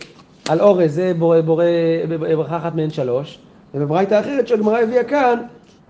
על 0.50 0.62
אורז, 0.62 0.93
זה 0.95 1.13
בורא, 1.19 1.41
בורא, 1.41 1.65
ברכה 2.19 2.57
אחת 2.57 2.75
מהן 2.75 2.89
שלוש, 2.89 3.39
ובברייתא 3.74 4.19
אחרת 4.19 4.48
שהגמרא 4.48 4.79
הביאה 4.79 5.03
כאן, 5.03 5.39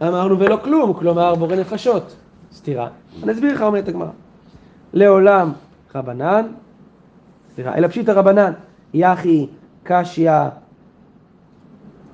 אמרנו 0.02 0.40
ולא 0.40 0.58
כלום, 0.64 0.94
כלומר 0.94 1.36
בורא 1.36 1.56
נפשות. 1.56 2.16
סתירה. 2.54 2.88
אני 3.24 3.32
אסביר 3.32 3.54
לך, 3.54 3.62
אומרת 3.62 3.88
הגמרא. 3.88 4.10
לעולם 4.94 5.52
רבנן, 5.96 6.48
סליחה, 7.56 7.76
אלא 7.76 7.88
פשיטא 7.88 8.12
רבנן, 8.12 8.54
יחי 8.94 9.48
קשיא 9.84 10.32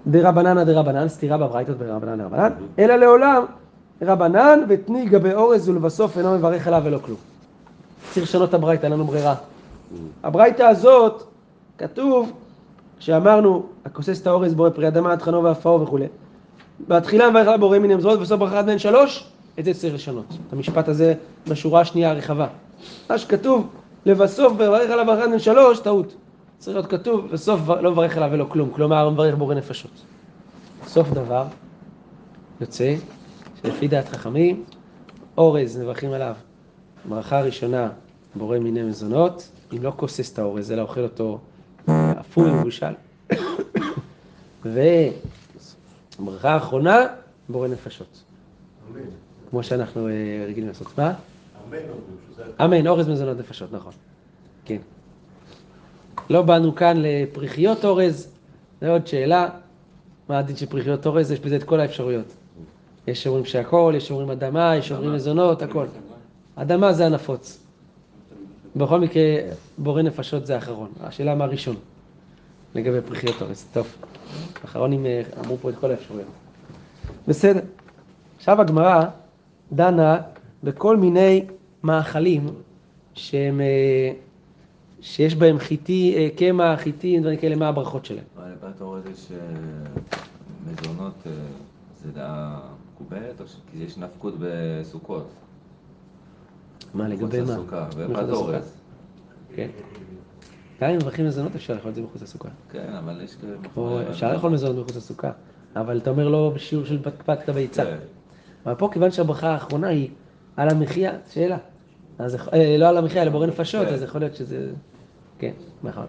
דרבננא 0.08 0.64
דרבנן, 0.64 1.08
סתירה 1.08 1.38
בברייתות 1.38 1.78
ברבנן 1.78 2.18
דרבנן, 2.18 2.52
אלא 2.80 2.96
לעולם 2.96 3.46
רבנן 4.02 4.60
ותני 4.68 5.06
גבי 5.06 5.34
אורז 5.34 5.70
ולבסוף 5.70 6.18
אינו 6.18 6.38
מברך 6.38 6.68
עליו 6.68 6.82
ולא 6.86 6.98
כלום. 6.98 7.18
צריך 8.12 8.26
לשנות 8.26 8.50
את 8.50 8.54
הברייתא, 8.54 8.86
אין 8.86 8.94
לנו 8.94 9.06
ברירה. 9.06 9.36
הברייתא 10.24 10.64
הזאת, 10.64 11.24
כתוב, 11.78 12.32
שאמרנו, 13.00 13.64
הכוסס 13.86 14.22
את 14.22 14.28
האורז 14.28 14.54
בורא 14.54 14.70
פרי 14.70 14.88
אדמה 14.88 15.12
עד 15.12 15.22
חנו 15.22 15.44
ועפאו 15.44 15.82
וכולי. 15.82 16.08
בתחילה 16.88 17.30
מברך 17.30 17.48
עליו 17.48 17.60
בורא 17.60 17.80
מיני 17.80 17.96
מזרות 17.96 18.18
ובסוף 18.18 18.42
עד 18.42 18.66
מהן 18.66 18.80
שלוש, 18.80 19.28
את 19.60 19.66
זה 19.66 19.74
צריך 19.74 19.94
לשנות. 19.94 20.26
את 20.48 20.54
המשפט 20.54 20.88
הזה 20.88 21.14
בשורה 21.48 21.82
השנייה 21.82 22.12
הרחבה. 22.12 22.48
מה 23.10 23.18
שכתוב, 23.18 23.68
לבסוף 24.06 24.54
מברך 24.54 24.90
עליו 24.90 25.12
עד 25.12 25.30
מהן 25.30 25.40
שלוש, 25.40 25.80
טעות. 25.80 26.14
צריך 26.60 26.78
להיות 26.78 26.92
כתוב, 26.92 27.32
בסוף 27.32 27.62
לא 27.82 27.92
מברך 27.92 28.18
עליו 28.18 28.30
ולא 28.32 28.46
כלום, 28.50 28.70
כלומר 28.74 29.10
מברך 29.10 29.36
בורא 29.36 29.56
נפשות. 29.56 29.92
סוף 30.86 31.10
דבר, 31.10 31.46
יוצא 32.62 32.96
שלפי 33.62 33.88
דעת 33.88 34.10
חכמים, 34.10 34.64
אורז 35.38 35.78
נברכים 35.78 36.12
עליו. 36.12 36.36
ברכה 37.10 37.42
ראשונה, 37.42 37.90
בורא 38.36 38.60
מיני 38.60 38.84
מזונות, 38.84 39.50
אם 39.74 39.84
לא 39.84 39.94
כוסס 39.96 40.34
את 40.34 40.40
האורז, 40.40 40.72
אלא 40.72 40.82
אוכל 40.82 41.04
אותו 41.04 41.40
אפוי 42.20 42.52
ומבושל. 42.52 42.94
וברכה 44.66 46.50
האחרונה, 46.50 47.06
בורא 47.50 47.68
נפשות. 47.68 48.24
אמן. 48.92 49.02
כמו 49.50 49.64
שאנחנו 49.64 50.08
אה, 50.08 50.46
רגילים 50.48 50.68
לעשות. 50.68 50.88
מה? 50.98 51.14
אמן, 52.66 52.88
אורז 52.88 53.10
מזונות 53.10 53.38
נפשות, 53.38 53.74
נכון. 53.74 53.94
כן. 54.66 54.78
לא 56.30 56.42
באנו 56.42 56.76
כאן 56.76 56.98
לפריחיות 56.98 57.86
אורז, 57.86 58.28
זה 58.82 58.90
עוד 58.90 59.08
שאלה. 59.08 59.50
מה 60.30 60.40
הדין 60.40 60.56
של 60.56 60.66
פריחיות 60.66 61.06
אורז? 61.06 61.32
יש 61.32 61.40
בזה 61.40 61.56
את 61.56 61.64
כל 61.64 61.80
האפשרויות. 61.80 62.26
יש 63.08 63.24
שאומרים 63.24 63.46
שהכל, 63.46 63.94
יש 63.98 64.08
שאומרים 64.08 64.30
אדמה, 64.30 64.76
יש 64.76 64.88
שאומרים 64.88 65.14
מזונות, 65.14 65.62
הכל. 65.62 65.86
אדמה 66.56 66.94
זה 66.94 67.06
הנפוץ. 67.06 67.60
בכל 68.76 69.00
מקרה, 69.00 69.24
בורא 69.78 70.02
נפשות 70.02 70.46
זה 70.46 70.56
האחרון. 70.56 70.92
השאלה 71.02 71.36
מה 71.36 71.44
הראשון 71.44 71.76
לגבי 72.76 73.02
פריחיות 73.02 73.42
אורז. 73.42 73.66
טוב, 73.74 73.88
האחרונים 74.64 75.06
אה, 75.06 75.22
אמרו 75.44 75.58
פה 75.58 75.70
את 75.70 75.76
כל 75.76 75.92
האפשרויות. 75.92 76.28
בסדר. 77.28 77.62
עכשיו 78.38 78.62
הגמרא 78.62 79.06
דנה 79.72 80.18
בכל 80.64 80.98
מיני 80.98 81.46
מאכלים 81.84 82.48
שהם, 83.14 83.62
אה, 83.62 84.12
שיש 85.02 85.36
בהם 85.36 85.60
חיטי, 85.60 86.14
אה, 86.18 86.30
קמח, 86.38 86.80
חיטים, 86.80 87.22
דברים 87.22 87.40
כאלה, 87.40 87.56
מה 87.56 87.68
הברכות 87.68 88.06
שלהם. 88.06 88.24
לבת 88.38 88.82
אורז 88.82 89.04
יש 89.06 89.32
מזונות, 90.68 91.14
זה 92.04 92.12
דעה 92.12 92.60
מקובלת, 92.94 93.42
או 93.42 93.46
כי 93.72 93.78
יש 93.78 93.98
נפקות 93.98 94.34
בסוכות? 94.40 95.28
מה, 96.94 97.08
לגבי 97.08 97.42
מה? 97.42 97.44
מחוץ 97.44 97.60
לסוכה. 97.60 97.88
אורז. 98.32 98.74
כן. 99.56 99.68
גם 100.82 100.90
אם 100.90 100.96
מברכים 100.96 101.28
מזונות 101.28 101.56
אפשר 101.56 101.74
לאכול 101.74 101.90
את 101.90 101.96
זה 101.96 102.02
מחוץ 102.02 102.22
לסוכה. 102.22 102.50
כן, 102.72 102.94
אבל 103.00 103.22
יש 103.22 103.36
כאלה... 103.36 104.10
אפשר 104.10 104.34
לאכול 104.34 104.52
מזונות 104.52 104.78
מחוץ 104.78 104.96
לסוכה, 104.96 105.32
אבל 105.76 105.98
אתה 105.98 106.10
אומר 106.10 106.28
לא 106.28 106.52
בשיעור 106.56 106.86
של 106.86 107.04
פקפקת 107.04 107.50
ביצה. 107.50 107.84
כן. 107.84 107.98
אבל 108.66 108.76
פה 108.76 108.90
כיוון 108.94 109.12
שהברכה 109.12 109.50
האחרונה 109.50 109.88
היא 109.88 110.10
על 110.58 110.70
המחיה, 110.70 111.12
שאלה. 111.32 111.58
אז 112.20 112.36
אה, 112.54 112.78
לא 112.78 112.90
על 112.90 112.98
המחיה, 112.98 113.22
אלא 113.22 113.32
בורא 113.32 113.48
נפשות, 113.48 113.88
כן. 113.88 113.94
אז 113.94 114.04
יכול 114.04 114.22
להיות 114.22 114.36
שזה... 114.36 114.72
כן, 115.40 115.52
נכון. 115.84 116.06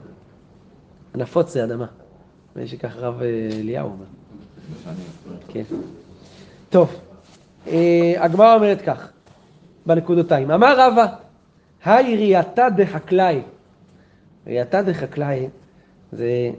הנפוץ 1.14 1.52
זה 1.52 1.64
אדמה. 1.64 1.86
ויש 2.56 2.70
שכך 2.70 2.96
רב 2.96 3.22
אה, 3.22 3.48
אליהו 3.60 3.88
אומר. 3.88 4.04
כן. 5.48 5.62
טוב, 6.70 7.00
אה, 7.66 8.14
הגמרא 8.18 8.54
אומרת 8.54 8.82
כך, 8.82 9.08
בנקודותיים. 9.86 10.50
אמר 10.50 10.80
רבא, 10.80 11.06
היי 11.84 12.16
ראייתא 12.16 12.68
דחקלאי. 12.68 13.42
ראייתא 14.46 14.82
דחקלאי 14.82 15.48
זה, 16.12 16.50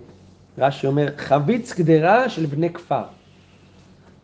רש"י 0.57 0.87
אומר, 0.87 1.07
חביץ 1.17 1.73
קדרה 1.73 2.29
של 2.29 2.45
בני 2.45 2.73
כפר. 2.73 3.03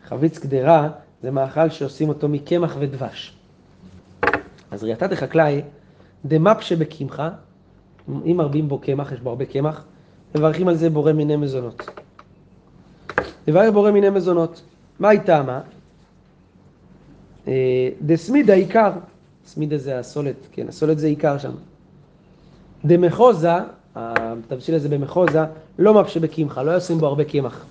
חביץ 0.04 0.38
קדרה 0.38 0.88
זה 1.22 1.30
מאכל 1.30 1.68
שעושים 1.70 2.08
אותו 2.08 2.28
מקמח 2.28 2.76
ודבש. 2.78 3.37
אז 4.70 4.84
ראייתא 4.84 5.06
דחקלאי, 5.06 5.62
דמפ 6.24 6.60
שבקמחא, 6.60 7.28
אם 8.26 8.36
מרבים 8.36 8.68
בו 8.68 8.78
קמח, 8.78 9.12
יש 9.12 9.20
בו 9.20 9.30
הרבה 9.30 9.44
קמח, 9.44 9.84
מברכים 10.34 10.68
על 10.68 10.76
זה 10.76 10.90
בורא 10.90 11.12
מיני 11.12 11.36
מזונות. 11.36 11.90
לברך 13.48 13.72
בורא 13.72 13.90
מיני 13.90 14.10
מזונות. 14.10 14.62
מה 14.98 15.08
היא 15.08 15.20
טעמה? 15.20 15.60
אה, 17.48 17.88
דסמידה 18.02 18.54
עיקר, 18.54 18.92
סמידה 19.46 19.78
זה 19.78 19.98
הסולת, 19.98 20.36
כן, 20.52 20.68
הסולת 20.68 20.98
זה 20.98 21.06
עיקר 21.06 21.38
שם. 21.38 21.52
דמחוזה, 22.84 23.52
התבשיל 23.96 24.74
הזה 24.74 24.88
במחוזה, 24.88 25.44
לא 25.78 25.94
מפשה 25.94 26.20
בקמחא, 26.20 26.60
לא 26.60 26.76
עושים 26.76 26.98
בו 26.98 27.06
הרבה 27.06 27.24
קמח. 27.24 27.64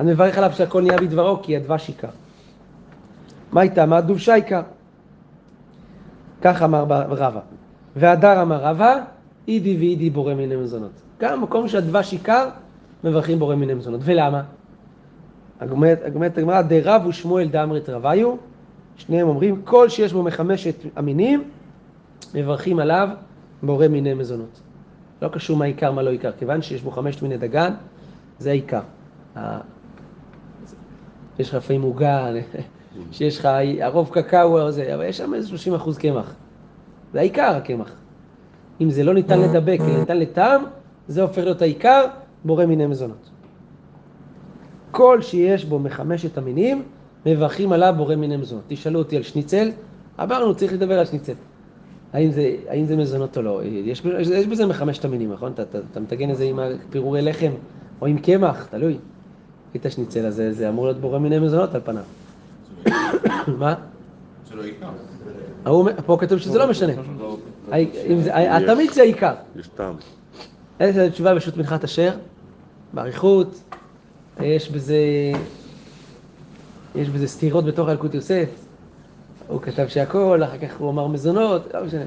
אני 0.00 0.12
מברך 0.12 0.38
עליו 0.38 0.52
שהכל 0.52 0.82
נהיה 0.82 0.98
בדברו, 0.98 1.42
כי 1.42 1.56
הדבש 1.56 1.88
עיקר. 1.88 2.08
מה 3.52 3.60
היא 3.60 3.70
טעמה? 3.70 4.00
דובשה 4.00 4.34
עיקר. 4.34 4.62
כך 6.42 6.62
אמר 6.62 6.84
רבא. 7.08 7.40
והדר 7.96 8.42
אמר 8.42 8.64
רבא, 8.64 8.98
אידי 9.48 9.76
ואידי 9.76 10.10
בורא 10.10 10.34
מיני 10.34 10.56
מזונות. 10.56 11.02
גם 11.20 11.42
מקום 11.42 11.68
שהדבש 11.68 12.12
עיקר, 12.12 12.48
מברכים 13.04 13.38
בורא 13.38 13.54
מיני 13.54 13.74
מזונות. 13.74 14.00
ולמה? 14.04 14.42
הגמרת 15.60 16.38
הגמרא, 16.38 16.62
דרב 16.62 17.06
ושמואל 17.06 17.48
דאמרת 17.48 17.88
רביו, 17.88 18.34
שניהם 18.96 19.28
אומרים, 19.28 19.62
כל 19.64 19.88
שיש 19.88 20.12
בו 20.12 20.22
מחמשת 20.22 20.74
המינים, 20.96 21.44
מברכים 22.34 22.78
עליו 22.78 23.08
בורא 23.62 23.88
מיני 23.88 24.14
מזונות. 24.14 24.60
לא 25.22 25.28
קשור 25.28 25.56
מה 25.56 25.64
עיקר, 25.64 25.92
מה 25.92 26.02
לא 26.02 26.10
עיקר, 26.10 26.32
כיוון 26.38 26.62
שיש 26.62 26.82
בו 26.82 26.90
חמשת 26.90 27.22
מיני 27.22 27.38
דגן, 27.38 27.74
זה 28.38 28.50
העיקר. 28.50 28.80
ה- 29.36 29.60
יש 31.38 31.48
לך 31.48 31.54
לפעמים 31.54 31.82
עוגה, 31.82 32.28
שיש 33.12 33.38
לך 33.38 33.48
הרוב 33.80 34.10
קקאו 34.12 34.60
או 34.60 34.70
זה, 34.70 34.94
אבל 34.94 35.04
יש 35.04 35.18
שם 35.18 35.34
איזה 35.34 35.48
30 35.48 35.74
אחוז 35.74 35.98
קמח. 35.98 36.34
זה 37.12 37.18
העיקר 37.18 37.56
הקמח. 37.56 37.92
אם 38.80 38.90
זה 38.90 39.04
לא 39.04 39.14
ניתן 39.14 39.40
לדבק, 39.40 39.78
אלא 39.80 39.98
ניתן 39.98 40.18
לטעם, 40.18 40.64
זה 41.08 41.22
הופך 41.22 41.38
להיות 41.38 41.62
העיקר, 41.62 42.04
בורא 42.44 42.66
מיני 42.66 42.86
מזונות. 42.86 43.30
כל 44.90 45.22
שיש 45.22 45.64
בו 45.64 45.78
מחמשת 45.78 46.38
המינים, 46.38 46.82
מברכים 47.26 47.72
עליו 47.72 47.94
בורא 47.96 48.14
מיני 48.14 48.36
מזונות. 48.36 48.64
תשאלו 48.68 48.98
אותי 48.98 49.16
על 49.16 49.22
שניצל, 49.22 49.70
אמרנו, 50.22 50.54
צריך 50.54 50.72
לדבר 50.72 50.98
על 50.98 51.04
שניצל. 51.04 51.34
האם 52.12 52.30
זה, 52.30 52.56
האם 52.68 52.84
זה 52.86 52.96
מזונות 52.96 53.36
או 53.36 53.42
לא? 53.42 53.60
יש, 53.64 54.02
יש, 54.18 54.28
יש 54.28 54.46
בזה 54.46 54.66
מחמשת 54.66 55.04
המינים, 55.04 55.32
נכון? 55.32 55.52
אתה, 55.52 55.62
אתה, 55.62 55.78
אתה 55.90 56.00
מטגן 56.00 56.30
את 56.30 56.36
זה 56.36 56.44
עם 56.44 56.58
פירורי 56.90 57.22
לחם 57.22 57.52
או 58.00 58.06
עם 58.06 58.18
קמח, 58.18 58.66
תלוי. 58.70 58.98
את 59.76 59.86
השניצל 59.86 60.26
הזה, 60.26 60.52
זה 60.52 60.68
אמור 60.68 60.84
להיות 60.84 61.00
בורא 61.00 61.18
מיני 61.18 61.38
מזונות 61.38 61.74
על 61.74 61.80
פניו. 61.84 62.02
מה? 63.58 63.74
פה 66.06 66.16
כתוב 66.20 66.38
שזה 66.38 66.58
לא 66.58 66.70
משנה. 66.70 66.92
אם 68.10 68.20
זה- 68.20 68.34
העיקר. 69.00 69.34
יש 69.56 69.68
טעם. 69.68 69.94
איזה 70.80 71.10
תשובה 71.10 71.34
בשו"ת 71.34 71.56
מנחת 71.56 71.84
אשר, 71.84 72.10
באריכות, 72.92 73.60
יש 74.40 74.70
בזה, 74.70 74.96
יש 76.94 77.08
בזה 77.08 77.28
סתירות 77.28 77.64
בתוך 77.64 77.88
ילקוט 77.88 78.14
יוסף. 78.14 78.48
הוא 79.48 79.60
כתב 79.62 79.86
שהכל, 79.88 80.40
אחר 80.44 80.58
כך 80.58 80.76
הוא 80.78 80.90
אמר 80.90 81.06
מזונות, 81.06 81.74
לא 81.74 81.84
משנה. 81.84 82.04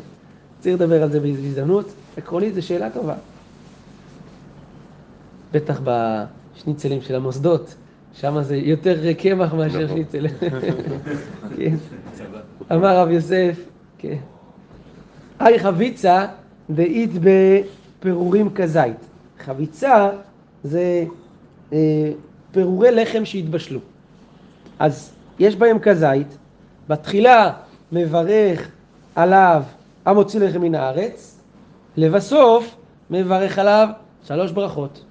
צריך 0.59 0.75
לדבר 0.75 1.03
על 1.03 1.11
זה 1.11 1.19
בהזדמנות. 1.19 1.85
עקרונית 2.17 2.55
זו 2.55 2.61
שאלה 2.61 2.89
טובה. 2.89 3.15
בטח 5.51 5.81
בשניצלים 5.83 7.01
של 7.01 7.15
המוסדות, 7.15 7.75
שם 8.19 8.41
זה 8.41 8.55
יותר 8.55 9.13
קמח 9.13 9.53
מאשר 9.53 9.83
נכון. 9.83 9.97
שניצל. 9.97 10.27
כן. 11.57 11.75
אמר 12.71 12.97
רב 12.97 13.09
יוסף, 13.09 13.59
כן. 13.97 14.17
היי 15.39 15.59
חביצה 15.59 16.27
דאית 16.69 17.11
בפירורים 17.23 18.49
כזית. 18.53 18.97
חביצה 19.39 20.09
זה 20.63 21.05
אה, 21.73 22.11
פירורי 22.51 22.91
לחם 22.91 23.25
שהתבשלו. 23.25 23.79
אז 24.79 25.11
יש 25.39 25.55
בהם 25.55 25.79
כזית, 25.79 26.37
בתחילה 26.89 27.53
מברך 27.91 28.69
עליו 29.15 29.63
המוציא 30.05 30.39
לחם 30.39 30.61
מן 30.61 30.75
הארץ, 30.75 31.39
לבסוף 31.97 32.75
מברך 33.09 33.59
עליו 33.59 33.89
שלוש 34.23 34.51
ברכות. 34.51 35.03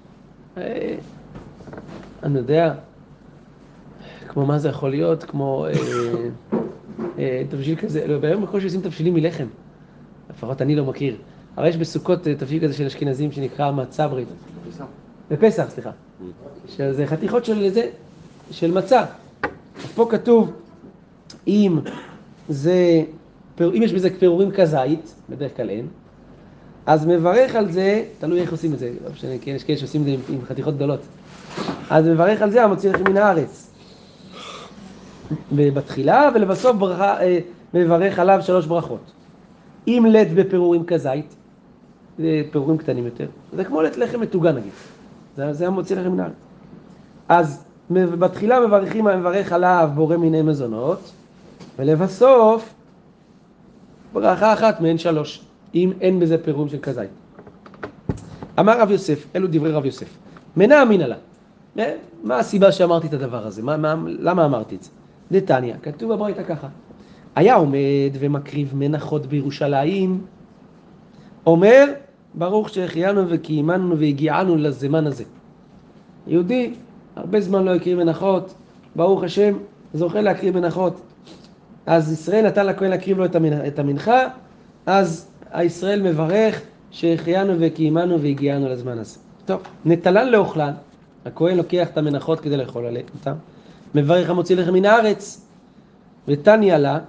אה, 0.57 0.95
אני 2.23 2.37
יודע, 2.37 2.73
כמו 4.35 4.45
מה 4.45 4.59
זה 4.59 4.69
יכול 4.69 4.89
להיות, 4.89 5.23
כמו 5.23 5.65
אה, 5.65 5.71
אה, 7.19 7.43
תבשיל 7.49 7.75
כזה, 7.75 8.07
לא, 8.07 8.17
ביום 8.17 8.41
בקושי 8.41 8.65
עושים 8.65 8.81
תבשילים 8.81 9.13
מלחם, 9.13 9.45
לפחות 10.29 10.61
אני 10.61 10.75
לא 10.75 10.85
מכיר, 10.85 11.15
אבל 11.57 11.67
יש 11.67 11.77
בסוכות 11.77 12.27
אה, 12.27 12.35
תבשיל 12.35 12.63
כזה 12.63 12.73
של 12.73 12.85
אשכנזים 12.85 13.31
שנקרא 13.31 13.71
מצה 13.71 14.07
ברית. 14.07 14.27
בפסח, 15.31 15.65
סליחה. 15.69 15.91
שזה 16.67 17.07
חתיכות 17.07 17.45
של 17.45 17.69
זה, 17.69 17.89
של 18.51 18.71
מצה. 18.71 19.05
אז 19.83 19.91
פה 19.95 20.07
כתוב, 20.09 20.51
אם 21.47 21.79
זה, 22.49 23.03
אם 23.61 23.81
יש 23.83 23.93
בזה 23.93 24.09
פירורים 24.19 24.51
כזית, 24.51 25.15
בדרך 25.29 25.57
כלל 25.57 25.69
אין, 25.69 25.87
אז 26.85 27.05
מברך 27.05 27.55
על 27.55 27.71
זה, 27.71 28.03
תלוי 28.19 28.41
איך 28.41 28.51
עושים 28.51 28.73
את 28.73 28.79
זה, 28.79 28.91
לא 29.05 29.11
משנה, 29.11 29.33
כי 29.41 29.49
יש 29.49 29.63
כאלה 29.63 29.77
שעושים 29.77 30.01
את 30.01 30.05
זה 30.05 30.11
עם, 30.11 30.19
עם 30.29 30.45
חתיכות 30.45 30.75
גדולות. 30.75 31.01
אז 31.89 32.07
מברך 32.07 32.41
על 32.41 32.51
זה 32.51 32.63
המוציא 32.63 32.89
לכם 32.89 33.11
מן 33.11 33.17
הארץ. 33.17 33.64
בתחילה, 35.51 36.29
ולבסוף 36.35 36.75
ברכה, 36.77 37.21
אה, 37.21 37.39
מברך 37.73 38.19
עליו 38.19 38.39
שלוש 38.41 38.65
ברכות. 38.65 39.11
אם 39.87 40.05
לט 40.09 40.27
בפירורים 40.35 40.85
כזית, 40.85 41.35
זה 42.17 42.41
פירורים 42.51 42.77
קטנים 42.77 43.05
יותר, 43.05 43.27
זה 43.53 43.63
כמו 43.63 43.81
לט 43.81 43.97
לחם 43.97 44.19
מטוגן 44.19 44.55
נגיד. 44.55 44.71
זה, 45.35 45.53
זה 45.53 45.67
המוציא 45.67 45.95
לכם 45.95 46.11
מן 46.11 46.19
הארץ. 46.19 46.33
אז 47.29 47.63
בתחילה 47.89 48.67
מברכים, 48.67 49.05
מברך 49.05 49.51
עליו 49.51 49.89
בורא 49.95 50.17
מיני 50.17 50.41
מזונות, 50.41 51.11
ולבסוף 51.79 52.73
ברכה 54.13 54.53
אחת 54.53 54.81
מהן 54.81 54.97
שלוש, 54.97 55.41
אם 55.75 55.91
אין 56.01 56.19
בזה 56.19 56.37
פירורים 56.43 56.69
של 56.69 56.79
כזית. 56.79 57.09
אמר 58.59 58.81
רב 58.81 58.91
יוסף, 58.91 59.25
אלו 59.35 59.47
דברי 59.51 59.71
רב 59.71 59.85
יוסף, 59.85 60.07
מנה 60.57 60.83
אמינא 60.83 61.03
לה. 61.03 61.15
אה, 61.79 61.95
מה 62.23 62.37
הסיבה 62.37 62.71
שאמרתי 62.71 63.07
את 63.07 63.13
הדבר 63.13 63.47
הזה? 63.47 63.63
מה, 63.63 63.77
מה, 63.77 63.95
למה 64.05 64.45
אמרתי 64.45 64.75
את 64.75 64.83
זה? 64.83 64.89
דתניא, 65.31 65.73
כתוב 65.83 66.13
בברייתא 66.13 66.43
ככה. 66.43 66.67
היה 67.35 67.55
עומד 67.55 68.11
ומקריב 68.19 68.73
מנחות 68.75 69.25
בירושלים, 69.25 70.21
אומר, 71.45 71.85
ברוך 72.33 72.69
שהחיינו 72.69 73.21
וקיימנו 73.29 73.97
והגיענו 73.97 74.55
לזמן 74.55 75.07
הזה. 75.07 75.23
יהודי, 76.27 76.73
הרבה 77.15 77.41
זמן 77.41 77.63
לא 77.63 77.75
הקריב 77.75 77.97
מנחות, 77.97 78.53
ברוך 78.95 79.23
השם, 79.23 79.57
זוכה 79.93 80.21
להקריב 80.21 80.59
מנחות. 80.59 81.01
אז 81.85 82.11
ישראל 82.11 82.45
נתן 82.47 82.65
לכהן 82.65 82.89
להקריב 82.89 83.17
לו 83.17 83.25
את 83.25 83.35
המנ- 83.35 83.67
את 83.67 83.79
המנחה, 83.79 84.19
אז 84.85 85.27
הישראל 85.51 86.01
מברך 86.01 86.61
שהחיינו 86.91 87.53
וקיימנו 87.59 88.21
והגיענו 88.21 88.69
לזמן 88.69 88.97
הזה. 88.99 89.19
טוב, 89.45 89.61
נטלן 89.85 90.27
לאוכלן, 90.27 90.71
הכהן 91.25 91.57
לוקח 91.57 91.87
את 91.87 91.97
המנחות 91.97 92.39
כדי 92.39 92.57
לאכול 92.57 92.85
אותן, 93.19 93.33
מברך 93.95 94.29
המוציא 94.29 94.55
לחם 94.55 94.73
מן 94.73 94.85
הארץ, 94.85 95.41
ותניא 96.27 96.75
לה, 96.75 96.99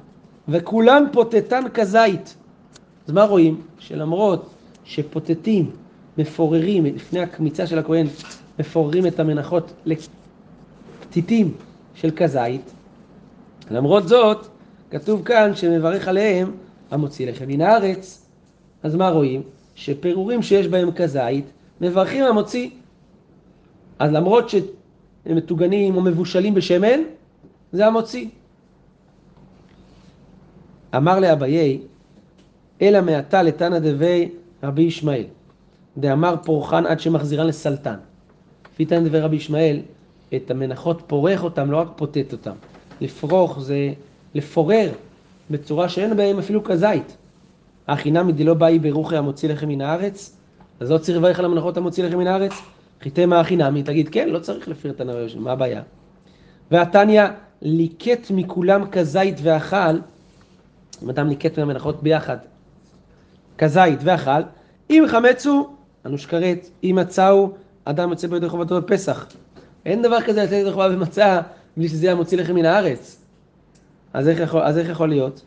וכולן 0.48 1.04
פוטטן 1.12 1.64
כזית. 1.74 2.36
אז 3.06 3.12
מה 3.12 3.24
רואים? 3.24 3.60
שלמרות 3.78 4.50
שפוטטים, 4.84 5.70
מפוררים, 6.18 6.84
לפני 6.84 7.20
הקמיצה 7.20 7.66
של 7.66 7.78
הכהן, 7.78 8.06
מפוררים 8.58 9.06
את 9.06 9.20
המנחות 9.20 9.72
לפתיתים 9.86 11.54
של 11.94 12.10
כזית, 12.16 12.72
למרות 13.70 14.08
זאת, 14.08 14.46
כתוב 14.90 15.22
כאן 15.24 15.54
שמברך 15.54 16.08
עליהם 16.08 16.52
המוציא 16.90 17.30
לחם 17.30 17.48
מן 17.48 17.60
הארץ. 17.60 18.26
אז 18.82 18.94
מה 18.94 19.08
רואים? 19.08 19.42
שפירורים 19.74 20.42
שיש 20.42 20.68
בהם 20.68 20.92
כזית, 20.92 21.44
מברכים 21.80 22.24
המוציא. 22.24 22.70
אז 23.98 24.12
למרות 24.12 24.48
שהם 24.48 24.62
מטוגנים 25.34 25.96
או 25.96 26.00
מבושלים 26.00 26.54
בשמן, 26.54 27.00
זה 27.72 27.86
המוציא. 27.86 28.26
אמר 30.96 31.20
לאביי, 31.20 31.80
אלא 32.82 33.00
מעתה 33.00 33.42
לתנא 33.42 33.78
דבי 33.78 34.28
רבי 34.62 34.82
ישמעאל, 34.82 35.24
דאמר 35.98 36.34
פורחן 36.44 36.86
עד 36.86 37.00
שמחזירן 37.00 37.46
לסלטן. 37.46 37.96
לפי 38.72 38.84
תנא 38.84 39.00
דבי 39.00 39.20
רבי 39.20 39.36
ישמעאל, 39.36 39.80
את 40.36 40.50
המנחות 40.50 41.02
פורך 41.06 41.44
אותם, 41.44 41.70
לא 41.70 41.76
רק 41.76 41.88
פוטט 41.96 42.32
אותם. 42.32 42.54
לפרוך 43.00 43.60
זה 43.60 43.92
לפורר 44.34 44.92
בצורה 45.50 45.88
שאין 45.88 46.16
בהם 46.16 46.38
אפילו 46.38 46.64
כזית. 46.64 47.16
החינמי 47.88 48.32
דלא 48.32 48.54
באי 48.54 48.78
ברוחי 48.78 49.16
המוציא 49.16 49.48
לחם 49.48 49.68
מן 49.68 49.80
הארץ, 49.80 50.36
אז 50.80 50.90
לא 50.90 50.98
צריך 50.98 51.18
לברך 51.18 51.38
על 51.38 51.44
המנחות 51.44 51.76
המוציא 51.76 52.04
לחם 52.04 52.18
מן 52.18 52.26
הארץ? 52.26 52.52
חיטי 53.02 53.26
מה 53.26 53.40
החינמי, 53.40 53.82
תגיד 53.82 54.08
כן, 54.08 54.28
לא 54.28 54.38
צריך 54.38 54.68
לפיר 54.68 54.90
את 54.90 55.00
הנביא, 55.00 55.36
מה 55.36 55.52
הבעיה? 55.52 55.82
והתניא 56.70 57.22
ליקט 57.62 58.30
מכולם 58.30 58.86
כזית 58.90 59.38
ואכל, 59.42 59.98
אם 61.02 61.10
אדם 61.10 61.28
ליקט 61.28 61.58
מהמנחות 61.58 62.02
ביחד, 62.02 62.36
כזית 63.58 63.98
ואכל, 64.02 64.42
אם 64.90 65.04
חמצו, 65.08 65.68
אנוש 66.06 66.26
כרת, 66.26 66.70
אם 66.84 66.98
מצאו, 67.00 67.50
אדם 67.84 68.10
יוצא 68.10 68.28
בידי 68.28 68.48
חובתו 68.48 68.80
בפסח. 68.80 69.26
אין 69.86 70.02
דבר 70.02 70.20
כזה 70.20 70.42
לצאת 70.42 70.52
ידי 70.52 70.72
חובה 70.72 70.88
במצה 70.88 71.40
בלי 71.76 71.88
שזה 71.88 72.06
היה 72.06 72.14
מוציא 72.14 72.38
לחם 72.38 72.54
מן 72.54 72.64
הארץ. 72.64 73.22
אז 74.12 74.28
איך 74.28 74.40
יכול, 74.40 74.62
אז 74.62 74.78
איך 74.78 74.88
יכול 74.88 75.08
להיות? 75.08 75.42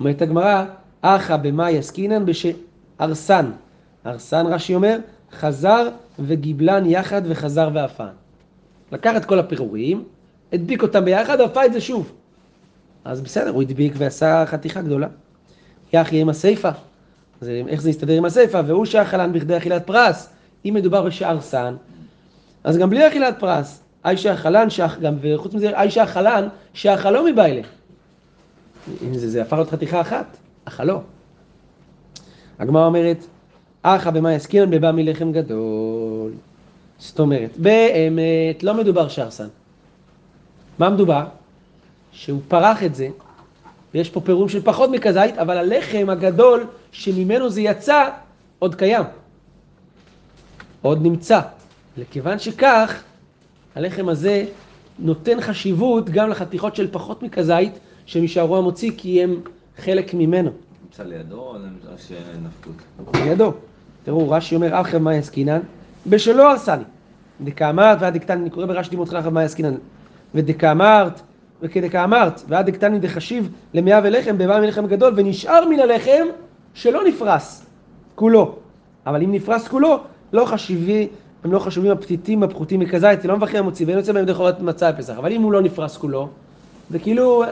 אומרת 0.00 0.22
הגמרא, 0.22 0.64
אחא 1.02 1.36
במאי 1.36 1.78
עסקינן 1.78 2.24
בשארסן. 2.26 3.50
ארסן 4.06 4.46
רש"י 4.46 4.74
אומר, 4.74 4.98
חזר 5.32 5.88
וגיבלן 6.18 6.86
יחד 6.86 7.22
וחזר 7.24 7.70
ואפן. 7.74 8.08
לקח 8.92 9.16
את 9.16 9.24
כל 9.24 9.38
הפירורים, 9.38 10.04
הדביק 10.52 10.82
אותם 10.82 11.04
ביחד, 11.04 11.40
ואפה 11.40 11.66
את 11.66 11.72
זה 11.72 11.80
שוב. 11.80 12.12
אז 13.04 13.20
בסדר, 13.20 13.50
הוא 13.50 13.62
הדביק 13.62 13.92
ועשה 13.96 14.44
חתיכה 14.46 14.82
גדולה. 14.82 15.08
יחי 15.92 16.20
עם 16.20 16.28
הסיפה. 16.28 16.70
אז 17.40 17.48
איך 17.68 17.82
זה 17.82 17.90
יסתדר 17.90 18.14
עם 18.14 18.24
הסיפה? 18.24 18.60
והוא 18.66 18.84
שאכלן 18.84 19.32
בכדי 19.32 19.56
אכילת 19.56 19.86
פרס. 19.86 20.28
אם 20.64 20.74
מדובר 20.74 21.02
בשארסן, 21.02 21.74
אז 22.64 22.78
גם 22.78 22.90
בלי 22.90 23.08
אכילת 23.08 23.40
פרס. 23.40 23.82
אי 24.04 24.16
שאכלן, 24.16 24.70
שאח, 24.70 24.98
גם, 24.98 25.14
וחוץ 25.20 25.54
מזה, 25.54 25.80
אי 25.80 25.90
שאכלן, 25.90 26.48
שאכלו 26.74 27.24
מבעלה. 27.24 27.60
אם 29.02 29.14
זה, 29.14 29.30
זה 29.30 29.42
הפך 29.42 29.52
להיות 29.52 29.70
חתיכה 29.70 30.00
אחת, 30.00 30.36
אכלו. 30.64 31.02
הגמרא 32.58 32.86
אומרת, 32.86 33.26
אחא 33.82 34.10
במאי 34.10 34.34
עסקינן 34.34 34.70
בבא 34.70 34.92
מלחם 34.92 35.32
גדול. 35.32 36.32
זאת 36.98 37.20
אומרת, 37.20 37.50
באמת 37.56 38.62
לא 38.62 38.74
מדובר 38.74 39.08
שרסן. 39.08 39.48
מה 40.78 40.90
מדובר? 40.90 41.24
שהוא 42.12 42.40
פרח 42.48 42.82
את 42.82 42.94
זה, 42.94 43.08
ויש 43.94 44.10
פה 44.10 44.20
פירורים 44.20 44.48
של 44.48 44.62
פחות 44.62 44.90
מכזית, 44.90 45.38
אבל 45.38 45.58
הלחם 45.58 46.06
הגדול 46.10 46.66
שממנו 46.92 47.50
זה 47.50 47.60
יצא, 47.60 48.08
עוד 48.58 48.74
קיים. 48.74 49.04
עוד 50.82 51.02
נמצא. 51.02 51.40
לכיוון 51.96 52.38
שכך, 52.38 53.02
הלחם 53.74 54.08
הזה 54.08 54.44
נותן 54.98 55.40
חשיבות 55.40 56.10
גם 56.10 56.30
לחתיכות 56.30 56.76
של 56.76 56.88
פחות 56.92 57.22
מכזית, 57.22 57.72
שהם 58.06 58.22
יישארו 58.22 58.56
המוציא 58.56 58.90
כי 58.96 59.22
הם 59.22 59.40
חלק 59.78 60.14
ממנו. 60.14 60.50
נמצא 60.84 61.02
לידו 61.02 61.40
או 61.40 61.58
נמצא 61.58 61.88
שנפקות? 62.08 62.74
לידו. 63.14 63.52
תראו, 64.04 64.30
רש"י 64.30 64.54
אומר, 64.54 64.80
אחר 64.80 64.98
מאי 64.98 65.18
עסקינן, 65.18 65.60
בשלו 66.06 66.42
הרסני. 66.42 66.82
דקאמרת 67.40 67.98
ועד 68.00 68.14
דקתני, 68.14 68.42
אני 68.42 68.50
קורא 68.50 68.66
ברש"י 68.66 68.90
לימוד 68.90 69.14
אחר 69.14 69.30
מאי 69.30 69.44
עסקינן. 69.44 69.74
ודקאמרת, 70.34 71.20
וכדקאמרת, 71.62 72.42
ועד 72.48 72.66
דקתני 72.66 72.98
דחשיב 72.98 73.52
למאה 73.74 74.00
ולחם, 74.04 74.38
בבא 74.38 74.60
מלחם 74.60 74.86
גדול, 74.86 75.14
ונשאר 75.16 75.68
מן 75.68 75.80
הלחם 75.80 76.26
שלא 76.74 77.04
נפרס 77.04 77.64
כולו. 78.14 78.54
אבל 79.06 79.22
אם 79.22 79.32
נפרס 79.32 79.68
כולו, 79.68 79.98
לא 80.32 80.44
חשיבי, 80.44 81.08
הם 81.44 81.52
לא 81.52 81.58
חשובים 81.58 81.90
הפתיתים 81.90 82.42
הפחותים 82.42 82.80
מכזית, 82.80 83.22
זה 83.22 83.28
לא 83.28 83.36
מברכים 83.36 83.58
המוציא, 83.58 83.86
ואין 83.86 83.98
יוצא 83.98 84.12
בהם 84.12 84.22
ידי 84.22 84.34
חובת 84.34 84.60
מצה 84.60 84.92
בפסח. 84.92 85.14
אבל 85.18 85.32
אם 85.32 85.42
הוא 85.42 85.52
לא 85.52 85.62
נפרס 85.62 85.96
כולו, 85.96 86.28
זה 86.90 86.98
כאילו, 86.98 87.44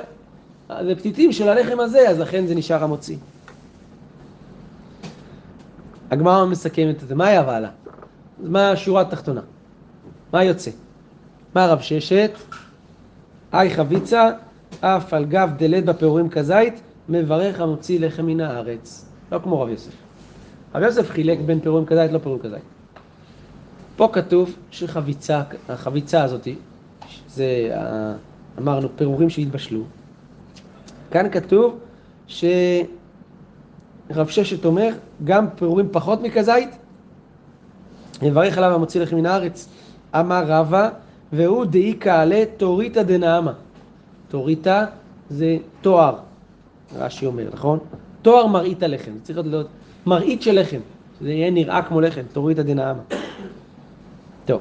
זה 0.87 0.95
פתיתים 0.95 1.33
של 1.33 1.49
הלחם 1.49 1.81
הזה, 1.81 2.09
אז 2.09 2.21
לכן 2.21 2.47
זה 2.47 2.55
נשאר 2.55 2.85
המוציא. 2.85 3.17
הגמרא 6.11 6.47
מסכמת 6.47 7.03
את 7.03 7.09
זה, 7.09 7.15
מה 7.15 7.27
היה 7.27 7.43
והלאה? 7.47 7.71
מה 8.39 8.71
השורה 8.71 9.03
התחתונה? 9.03 9.41
מה 10.33 10.45
יוצא? 10.45 10.71
מה 11.55 11.67
רב 11.67 11.81
ששת? 11.81 12.31
אי 13.55 13.71
חביצה, 13.71 14.31
אף 14.81 15.15
על 15.15 15.25
גב 15.25 15.51
דלת 15.57 15.85
בפירורים 15.85 16.29
כזית, 16.29 16.81
מברך 17.09 17.61
המוציא 17.61 18.01
לחם 18.01 18.27
מן 18.27 18.41
הארץ. 18.41 19.07
לא 19.33 19.39
כמו 19.39 19.61
רב 19.61 19.69
יוסף. 19.69 19.93
רב 20.75 20.83
יוסף 20.83 21.11
חילק 21.11 21.39
בין 21.47 21.61
פירורים 21.61 21.87
כזית, 21.87 22.13
לא 22.13 22.19
פירורים 22.19 22.43
כזית. 22.43 22.63
פה 23.97 24.09
כתוב 24.13 24.57
שחביצה, 24.71 25.43
החביצה 25.69 26.23
הזאת, 26.23 26.49
זה 27.29 27.77
אמרנו 28.59 28.89
פירורים 28.97 29.31
שהתבשלו. 29.31 29.83
כאן 31.11 31.31
כתוב 31.31 31.79
ש... 32.27 32.45
רב 34.15 34.29
ששת 34.29 34.65
אומר, 34.65 34.89
גם 35.25 35.51
פירורים 35.51 35.89
פחות 35.93 36.23
מכזית, 36.23 36.69
יברך 38.23 38.59
עליו 38.59 38.75
המוציא 38.75 39.01
לחם 39.01 39.17
מן 39.17 39.27
הארץ. 39.27 39.69
אמר 40.15 40.43
רבא, 40.47 40.89
והוא 41.33 41.65
דאי 41.65 41.93
קהלה 41.93 42.45
תוריתא 42.57 43.03
דנעמה. 43.03 43.53
תוריתא 44.29 44.85
זה 45.31 45.57
תואר, 45.81 46.17
רש"י 46.97 47.27
אומר, 47.27 47.49
נכון? 47.53 47.79
תואר 48.23 48.47
מראית 48.47 48.83
הלחם, 48.83 49.11
זה 49.17 49.25
צריך 49.25 49.39
להיות 49.39 49.69
מראית 50.07 50.43
של 50.43 50.61
לחם, 50.61 50.81
שזה 51.21 51.31
יהיה 51.31 51.51
נראה 51.51 51.83
כמו 51.83 52.01
לחם, 52.01 52.23
תוריתא 52.33 52.63
דנעמה. 52.63 53.03
טוב, 54.45 54.61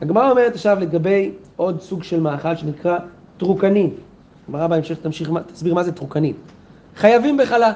הגמרא 0.00 0.30
אומרת 0.30 0.54
עכשיו 0.54 0.78
לגבי 0.80 1.32
עוד 1.56 1.80
סוג 1.80 2.02
של 2.02 2.20
מאכל 2.20 2.56
שנקרא 2.56 2.98
טרוקנין. 3.38 3.90
הגמרא 4.48 4.66
בהמשך 4.66 4.98
תמשיך, 5.02 5.30
תסביר 5.52 5.74
מה 5.74 5.84
זה 5.84 5.92
טרוקנין. 5.92 6.34
חייבים 6.96 7.36
בחלה. 7.36 7.72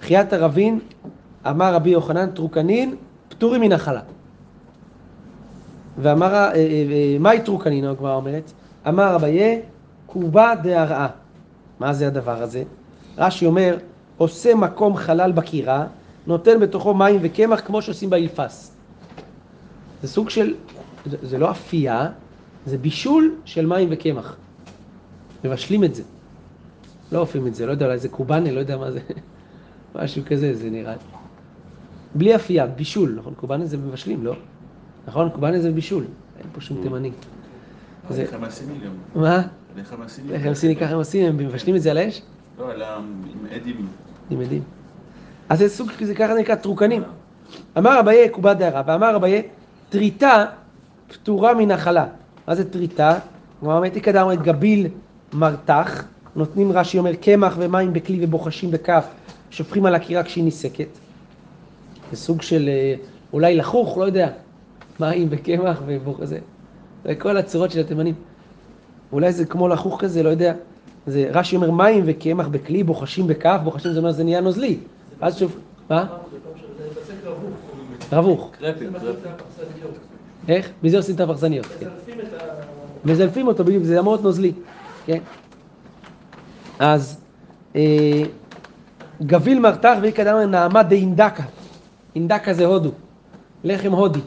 כי 0.00 0.16
אתא 0.16 0.32
רבין, 0.32 0.78
אמר 1.48 1.74
רבי 1.74 1.90
יוחנן, 1.90 2.30
טרוקנין, 2.30 2.94
פטורים 3.28 3.60
מן 3.60 3.72
החלה. 3.72 4.00
ואמר, 5.98 6.34
אה, 6.34 6.52
אה, 6.52 6.52
אה, 6.56 7.16
מהי 7.20 7.40
טרוקנין, 7.40 7.84
הגמרא 7.84 8.14
אומרת? 8.14 8.52
אמר 8.88 9.16
אביי, 9.16 9.58
כובא 10.06 10.54
דארעא. 10.62 11.08
מה 11.80 11.92
זה 11.92 12.06
הדבר 12.06 12.42
הזה? 12.42 12.62
רש"י 13.18 13.46
אומר, 13.46 13.76
עושה 14.16 14.54
מקום 14.54 14.96
חלל 14.96 15.32
בכירה, 15.32 15.86
נותן 16.26 16.60
בתוכו 16.60 16.94
מים 16.94 17.18
וקמח 17.22 17.60
כמו 17.66 17.82
שעושים 17.82 18.10
באילפס. 18.10 18.72
זה 20.02 20.08
סוג 20.08 20.30
של, 20.30 20.54
זה 21.06 21.38
לא 21.38 21.50
אפייה, 21.50 22.08
זה 22.66 22.78
בישול 22.78 23.34
של 23.44 23.66
מים 23.66 23.88
וקמח. 23.90 24.36
מבשלים 25.44 25.84
את 25.84 25.94
זה. 25.94 26.02
לא 27.12 27.18
אופים 27.18 27.46
את 27.46 27.54
זה, 27.54 27.66
לא 27.66 27.70
יודע, 27.70 27.86
אולי 27.86 27.98
זה 27.98 28.08
קובאנה, 28.08 28.52
לא 28.52 28.60
יודע 28.60 28.76
מה 28.76 28.90
זה. 28.90 29.00
משהו 29.94 30.22
כזה, 30.26 30.54
זה 30.54 30.70
נראה. 30.70 30.94
בלי 32.14 32.36
אפייה, 32.36 32.66
בישול, 32.66 33.14
נכון? 33.18 33.34
קובאנה 33.36 33.66
זה 33.66 33.76
מבשלים, 33.76 34.24
לא? 34.24 34.34
נכון? 35.08 35.30
קובאנה 35.30 35.60
זה 35.60 35.70
בישול, 35.72 36.04
אין 36.38 36.46
פה 36.52 36.60
שום 36.60 36.78
תימני. 36.82 37.10
זה- 38.10 38.22
לחם 38.22 38.44
הסיני 38.44 38.72
גם. 38.84 39.20
מה? 39.22 39.42
לחם 39.76 40.02
הסיני. 40.02 40.34
הם 40.36 40.48
עושים 40.48 40.74
ככה 40.74 40.90
הם 40.90 40.96
עושים? 40.98 41.26
הם 41.26 41.36
מבשלים 41.36 41.76
את 41.76 41.82
זה 41.82 41.90
על 41.90 41.98
האש? 41.98 42.22
לא, 42.58 42.72
אלא 42.72 42.86
עם 42.96 43.04
עדים. 43.54 43.86
אתם 44.28 44.40
יודעים. 44.40 44.62
אז 45.48 45.58
זה 45.58 45.68
סוג, 45.68 45.90
זה 46.04 46.14
ככה 46.14 46.34
נקרא 46.34 46.54
טרוקנים. 46.54 47.02
אמר 47.78 48.00
אביי 48.00 48.28
קובה 48.28 48.54
דהרה, 48.54 48.82
ואמר 48.86 49.16
אביי 49.16 49.42
טריטה 49.88 50.44
פטורה 51.08 51.54
מנחלה. 51.54 52.06
מה 52.48 52.54
זה 52.54 52.70
טריטה? 52.70 53.18
כמו 53.60 53.78
אמרתי 53.78 54.00
קדם, 54.00 54.22
אומרת 54.22 54.42
גביל 54.42 54.86
מרתח, 55.32 56.04
נותנים 56.36 56.72
רש"י 56.72 56.98
אומר 56.98 57.14
קמח 57.14 57.54
ומים 57.58 57.92
בכלי 57.92 58.24
ובוחשים 58.24 58.70
בכף, 58.70 59.04
שופכים 59.50 59.86
על 59.86 59.94
הקירה 59.94 60.22
כשהיא 60.22 60.44
ניסקת. 60.44 60.88
זה 62.10 62.16
סוג 62.16 62.42
של 62.42 62.68
אה, 62.68 62.94
אולי 63.32 63.56
לחוך, 63.56 63.98
לא 63.98 64.04
יודע, 64.04 64.30
מים 65.00 65.28
וקמח 65.30 65.82
ובוח... 65.86 66.24
זה, 66.24 66.38
זה 67.04 67.14
כל 67.14 67.36
הצורות 67.36 67.70
של 67.70 67.80
התימנים. 67.80 68.14
אולי 69.12 69.32
זה 69.32 69.46
כמו 69.46 69.68
לחוך 69.68 70.00
כזה, 70.00 70.22
לא 70.22 70.28
יודע. 70.28 70.54
זה 71.06 71.30
רש"י 71.32 71.56
אומר 71.56 71.70
מים 71.70 72.04
וקמח 72.06 72.48
בכלי, 72.48 72.82
בוחשים 72.82 73.26
בכף, 73.26 73.60
בוחשים 73.64 73.92
זה 73.92 73.98
אומר 73.98 74.12
זה 74.12 74.24
נהיה 74.24 74.40
נוזלי. 74.40 74.78
אז 75.20 75.38
שוב, 75.38 75.56
מה? 75.90 76.06
רבוך. 78.12 78.50
איך? 80.48 80.70
מזה 80.82 80.96
עושים 80.96 81.14
את 81.14 81.20
הפרסניות. 81.20 81.66
כן. 81.66 81.88
מזלפים 83.04 83.46
אותו 83.46 83.64
בדיוק, 83.64 83.84
זה 83.84 84.00
אמור 84.00 84.12
להיות 84.12 84.24
נוזלי, 84.24 84.52
כן? 85.06 85.18
אז 86.78 87.20
אה, 87.76 88.22
גביל 89.22 89.60
מרתח 89.60 89.94
ואיכא 90.02 90.24
דאמר 90.24 90.46
נעמה 90.46 90.82
דאינדקה. 90.82 91.42
אינדקה 92.14 92.54
זה 92.54 92.66
הודו, 92.66 92.90
לחם 93.64 93.92
הודי. 93.92 94.20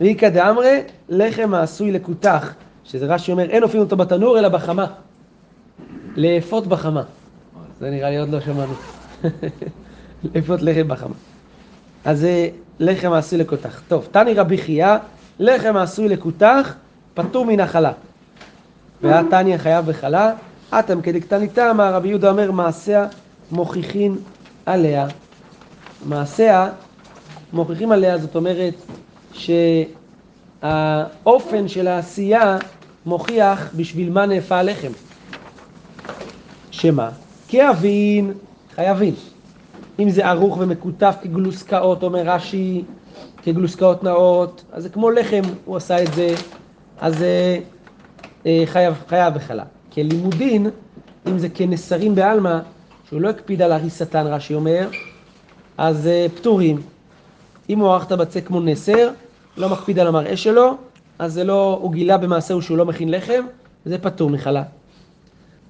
ואיכא 0.00 0.28
דאמרי 0.28 0.80
לחם 1.08 1.54
העשוי 1.54 1.92
לכותח, 1.92 2.54
שזה 2.84 3.06
רש"י 3.06 3.32
אומר 3.32 3.50
אין 3.50 3.62
אופים 3.62 3.80
אותו 3.80 3.96
בתנור 3.96 4.38
אלא 4.38 4.48
בחמה. 4.48 4.86
לאפות 6.16 6.66
בחמה. 6.66 7.02
זה 7.80 7.90
נראה 7.90 8.10
לי 8.10 8.18
עוד 8.18 8.28
לא 8.28 8.40
שמענו. 8.40 8.72
לאפות 10.34 10.62
לחם 10.62 10.88
בחמה. 10.88 11.14
אז 12.04 12.20
זה 12.20 12.48
לחם 12.78 13.12
העשוי 13.12 13.38
לכותח. 13.38 13.82
טוב, 13.88 14.08
תני 14.10 14.34
רבי 14.34 14.58
חייא, 14.58 14.96
לחם 15.38 15.76
העשוי 15.76 16.08
לכותח, 16.08 16.74
פטור 17.14 17.46
מן 17.46 17.60
החלה. 17.60 17.92
והתניא 19.02 19.56
חייב 19.56 19.86
בחלה, 19.86 20.32
אטם 20.70 21.00
כדקטניתא, 21.00 21.72
מה 21.72 21.90
רבי 21.90 22.08
יהודה 22.08 22.30
אומר, 22.30 22.50
מעשיה 22.50 23.06
מוכיחין 23.50 24.16
עליה. 24.66 25.06
מעשיה 26.06 26.70
מוכיחים 27.52 27.92
עליה, 27.92 28.18
זאת 28.18 28.36
אומרת 28.36 28.74
שהאופן 30.62 31.68
של 31.68 31.88
העשייה 31.88 32.58
מוכיח 33.06 33.70
בשביל 33.76 34.10
מה 34.10 34.26
נאפה 34.26 34.56
הלחם. 34.56 34.92
שמה? 36.70 37.10
כאבין, 37.48 38.32
חייבים. 38.74 39.14
אם 39.98 40.10
זה 40.10 40.26
ערוך 40.26 40.58
ומקוטף 40.60 41.14
כגלוסקאות, 41.22 42.02
אומר 42.02 42.22
רש"י, 42.24 42.84
כגלוסקאות 43.42 44.04
נאות, 44.04 44.64
אז 44.72 44.82
זה 44.82 44.88
כמו 44.88 45.10
לחם, 45.10 45.42
הוא 45.64 45.76
עשה 45.76 46.02
את 46.02 46.14
זה, 46.14 46.34
אז 47.00 47.18
זה 47.18 47.58
אה, 48.46 48.62
חייב, 48.66 48.94
חייב 49.08 49.34
בחלה. 49.34 49.64
כלימודין, 49.92 50.66
אם 51.26 51.38
זה 51.38 51.48
כנסרים 51.48 52.14
בעלמא, 52.14 52.58
שהוא 53.08 53.20
לא 53.20 53.28
הקפיד 53.28 53.62
על 53.62 53.72
הריסתן, 53.72 54.26
רש"י 54.26 54.54
אומר, 54.54 54.88
אז 55.78 56.06
אה, 56.06 56.26
פטורים. 56.36 56.82
אם 57.70 57.78
הוא 57.78 57.92
ערכת 57.92 58.12
בצק 58.12 58.46
כמו 58.46 58.60
נסר, 58.60 59.10
לא 59.56 59.68
מקפיד 59.68 59.98
על 59.98 60.06
המראה 60.06 60.36
שלו, 60.36 60.76
אז 61.18 61.32
זה 61.32 61.44
לא, 61.44 61.78
הוא 61.82 61.92
גילה 61.92 62.18
במעשהו 62.18 62.62
שהוא 62.62 62.78
לא 62.78 62.84
מכין 62.84 63.10
לחם, 63.10 63.44
זה 63.84 63.98
פטור 63.98 64.30
מחלה. 64.30 64.62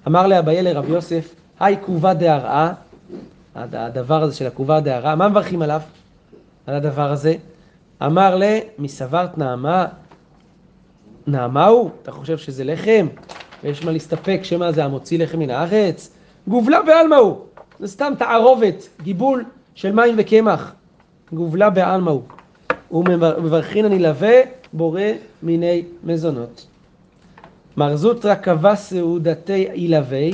אמר 0.07 0.27
לאביי 0.27 0.63
לרב 0.63 0.89
יוסף, 0.89 1.35
היי 1.59 1.77
כובה 1.81 2.13
דהרעה, 2.13 2.73
הדבר 3.55 4.23
הזה 4.23 4.35
של 4.35 4.47
הכובה 4.47 4.79
דהרעה, 4.79 5.15
מה 5.15 5.29
מברכים 5.29 5.61
עליו? 5.61 5.81
על 6.67 6.75
הדבר 6.75 7.11
הזה? 7.11 7.35
אמר 8.05 8.35
לה, 8.35 8.59
מסברת 8.79 9.37
נעמה, 9.37 9.85
נעמה 11.27 11.65
הוא? 11.65 11.89
אתה 12.03 12.11
חושב 12.11 12.37
שזה 12.37 12.63
לחם? 12.63 13.07
ויש 13.63 13.85
מה 13.85 13.91
להסתפק 13.91 14.39
שמא 14.43 14.71
זה 14.71 14.85
המוציא 14.85 15.19
לחם 15.19 15.39
מן 15.39 15.49
הארץ? 15.49 16.14
גובלה 16.47 16.81
בעלמא 16.81 17.15
הוא, 17.15 17.37
זה 17.79 17.87
סתם 17.87 18.13
תערובת, 18.17 18.89
גיבול 19.01 19.45
של 19.75 19.91
מים 19.91 20.15
וקמח. 20.17 20.73
גובלה 21.33 21.69
בעלמא 21.69 22.09
הוא. 22.11 22.21
ומברכין 22.91 23.85
הנלווה 23.85 24.33
בורא 24.73 25.01
מיני 25.43 25.83
מזונות. 26.03 26.65
מר 27.77 27.95
זוטרא 27.95 28.35
קבע 28.35 28.75
סעודתי 28.75 29.69
עילבי, 29.71 30.31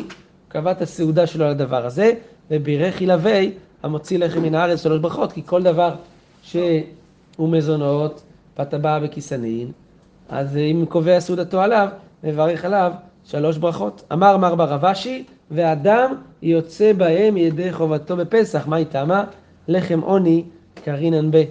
קבע 0.48 0.72
את 0.72 0.82
הסעודה 0.82 1.28
שלו 1.28 1.46
על 1.46 1.52
הדבר 1.52 1.86
הזה, 1.86 2.14
ובירך 2.52 3.00
עילבי 3.00 3.52
המוציא 3.84 4.18
לחם 4.20 4.42
מן 4.42 4.56
הארץ 4.56 4.84
שלוש 4.84 5.00
ברכות, 5.00 5.32
כי 5.32 5.42
כל 5.46 5.64
דבר 5.64 5.96
שהוא 6.44 6.84
מזונות, 7.40 8.22
פתבע 8.56 9.00
בכיסנין, 9.00 9.72
אז 10.30 10.58
אם 10.58 10.86
קובע 10.90 11.20
סעודתו 11.20 11.62
עליו, 11.62 11.88
מברך 12.24 12.66
עליו 12.66 12.92
שלוש 13.26 13.58
ברכות. 13.58 14.04
אמר 14.14 14.38
מר 14.38 14.56
ברבשי, 14.56 15.24
ואדם 15.52 16.16
יוצא 16.42 16.94
בהם 16.94 17.38
ידי 17.38 17.74
חובתו 17.74 18.18
בפסח. 18.18 18.68
מה 18.68 18.78
איתמה? 18.78 19.24
לחם 19.68 20.00
עוני 20.00 20.44
קרינן 20.84 21.32
ב. 21.32 21.44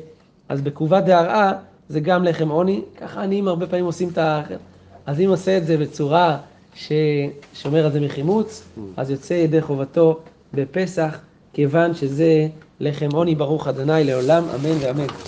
אז 0.48 0.60
בקובה 0.60 1.00
דהרעה 1.00 1.52
זה 1.88 2.00
גם 2.00 2.24
לחם 2.24 2.48
עוני, 2.48 2.80
ככה 2.96 3.22
עניים 3.22 3.48
הרבה 3.48 3.66
פעמים 3.66 3.84
עושים 3.84 4.08
את 4.08 4.18
ה... 4.18 4.42
אז 5.06 5.20
אם 5.20 5.28
עושה 5.28 5.56
את 5.56 5.66
זה 5.66 5.76
בצורה 5.76 6.38
ששומר 6.74 7.84
על 7.84 7.92
זה 7.92 8.00
מחימוץ, 8.00 8.62
אז 8.96 9.10
יוצא 9.10 9.34
ידי 9.34 9.60
חובתו 9.62 10.20
בפסח, 10.54 11.18
כיוון 11.52 11.94
שזה 11.94 12.46
לחם 12.80 13.08
עוני 13.12 13.34
ברוך 13.34 13.68
אדוני 13.68 14.04
לעולם, 14.04 14.44
אמן 14.44 14.76
ואמן. 14.80 15.06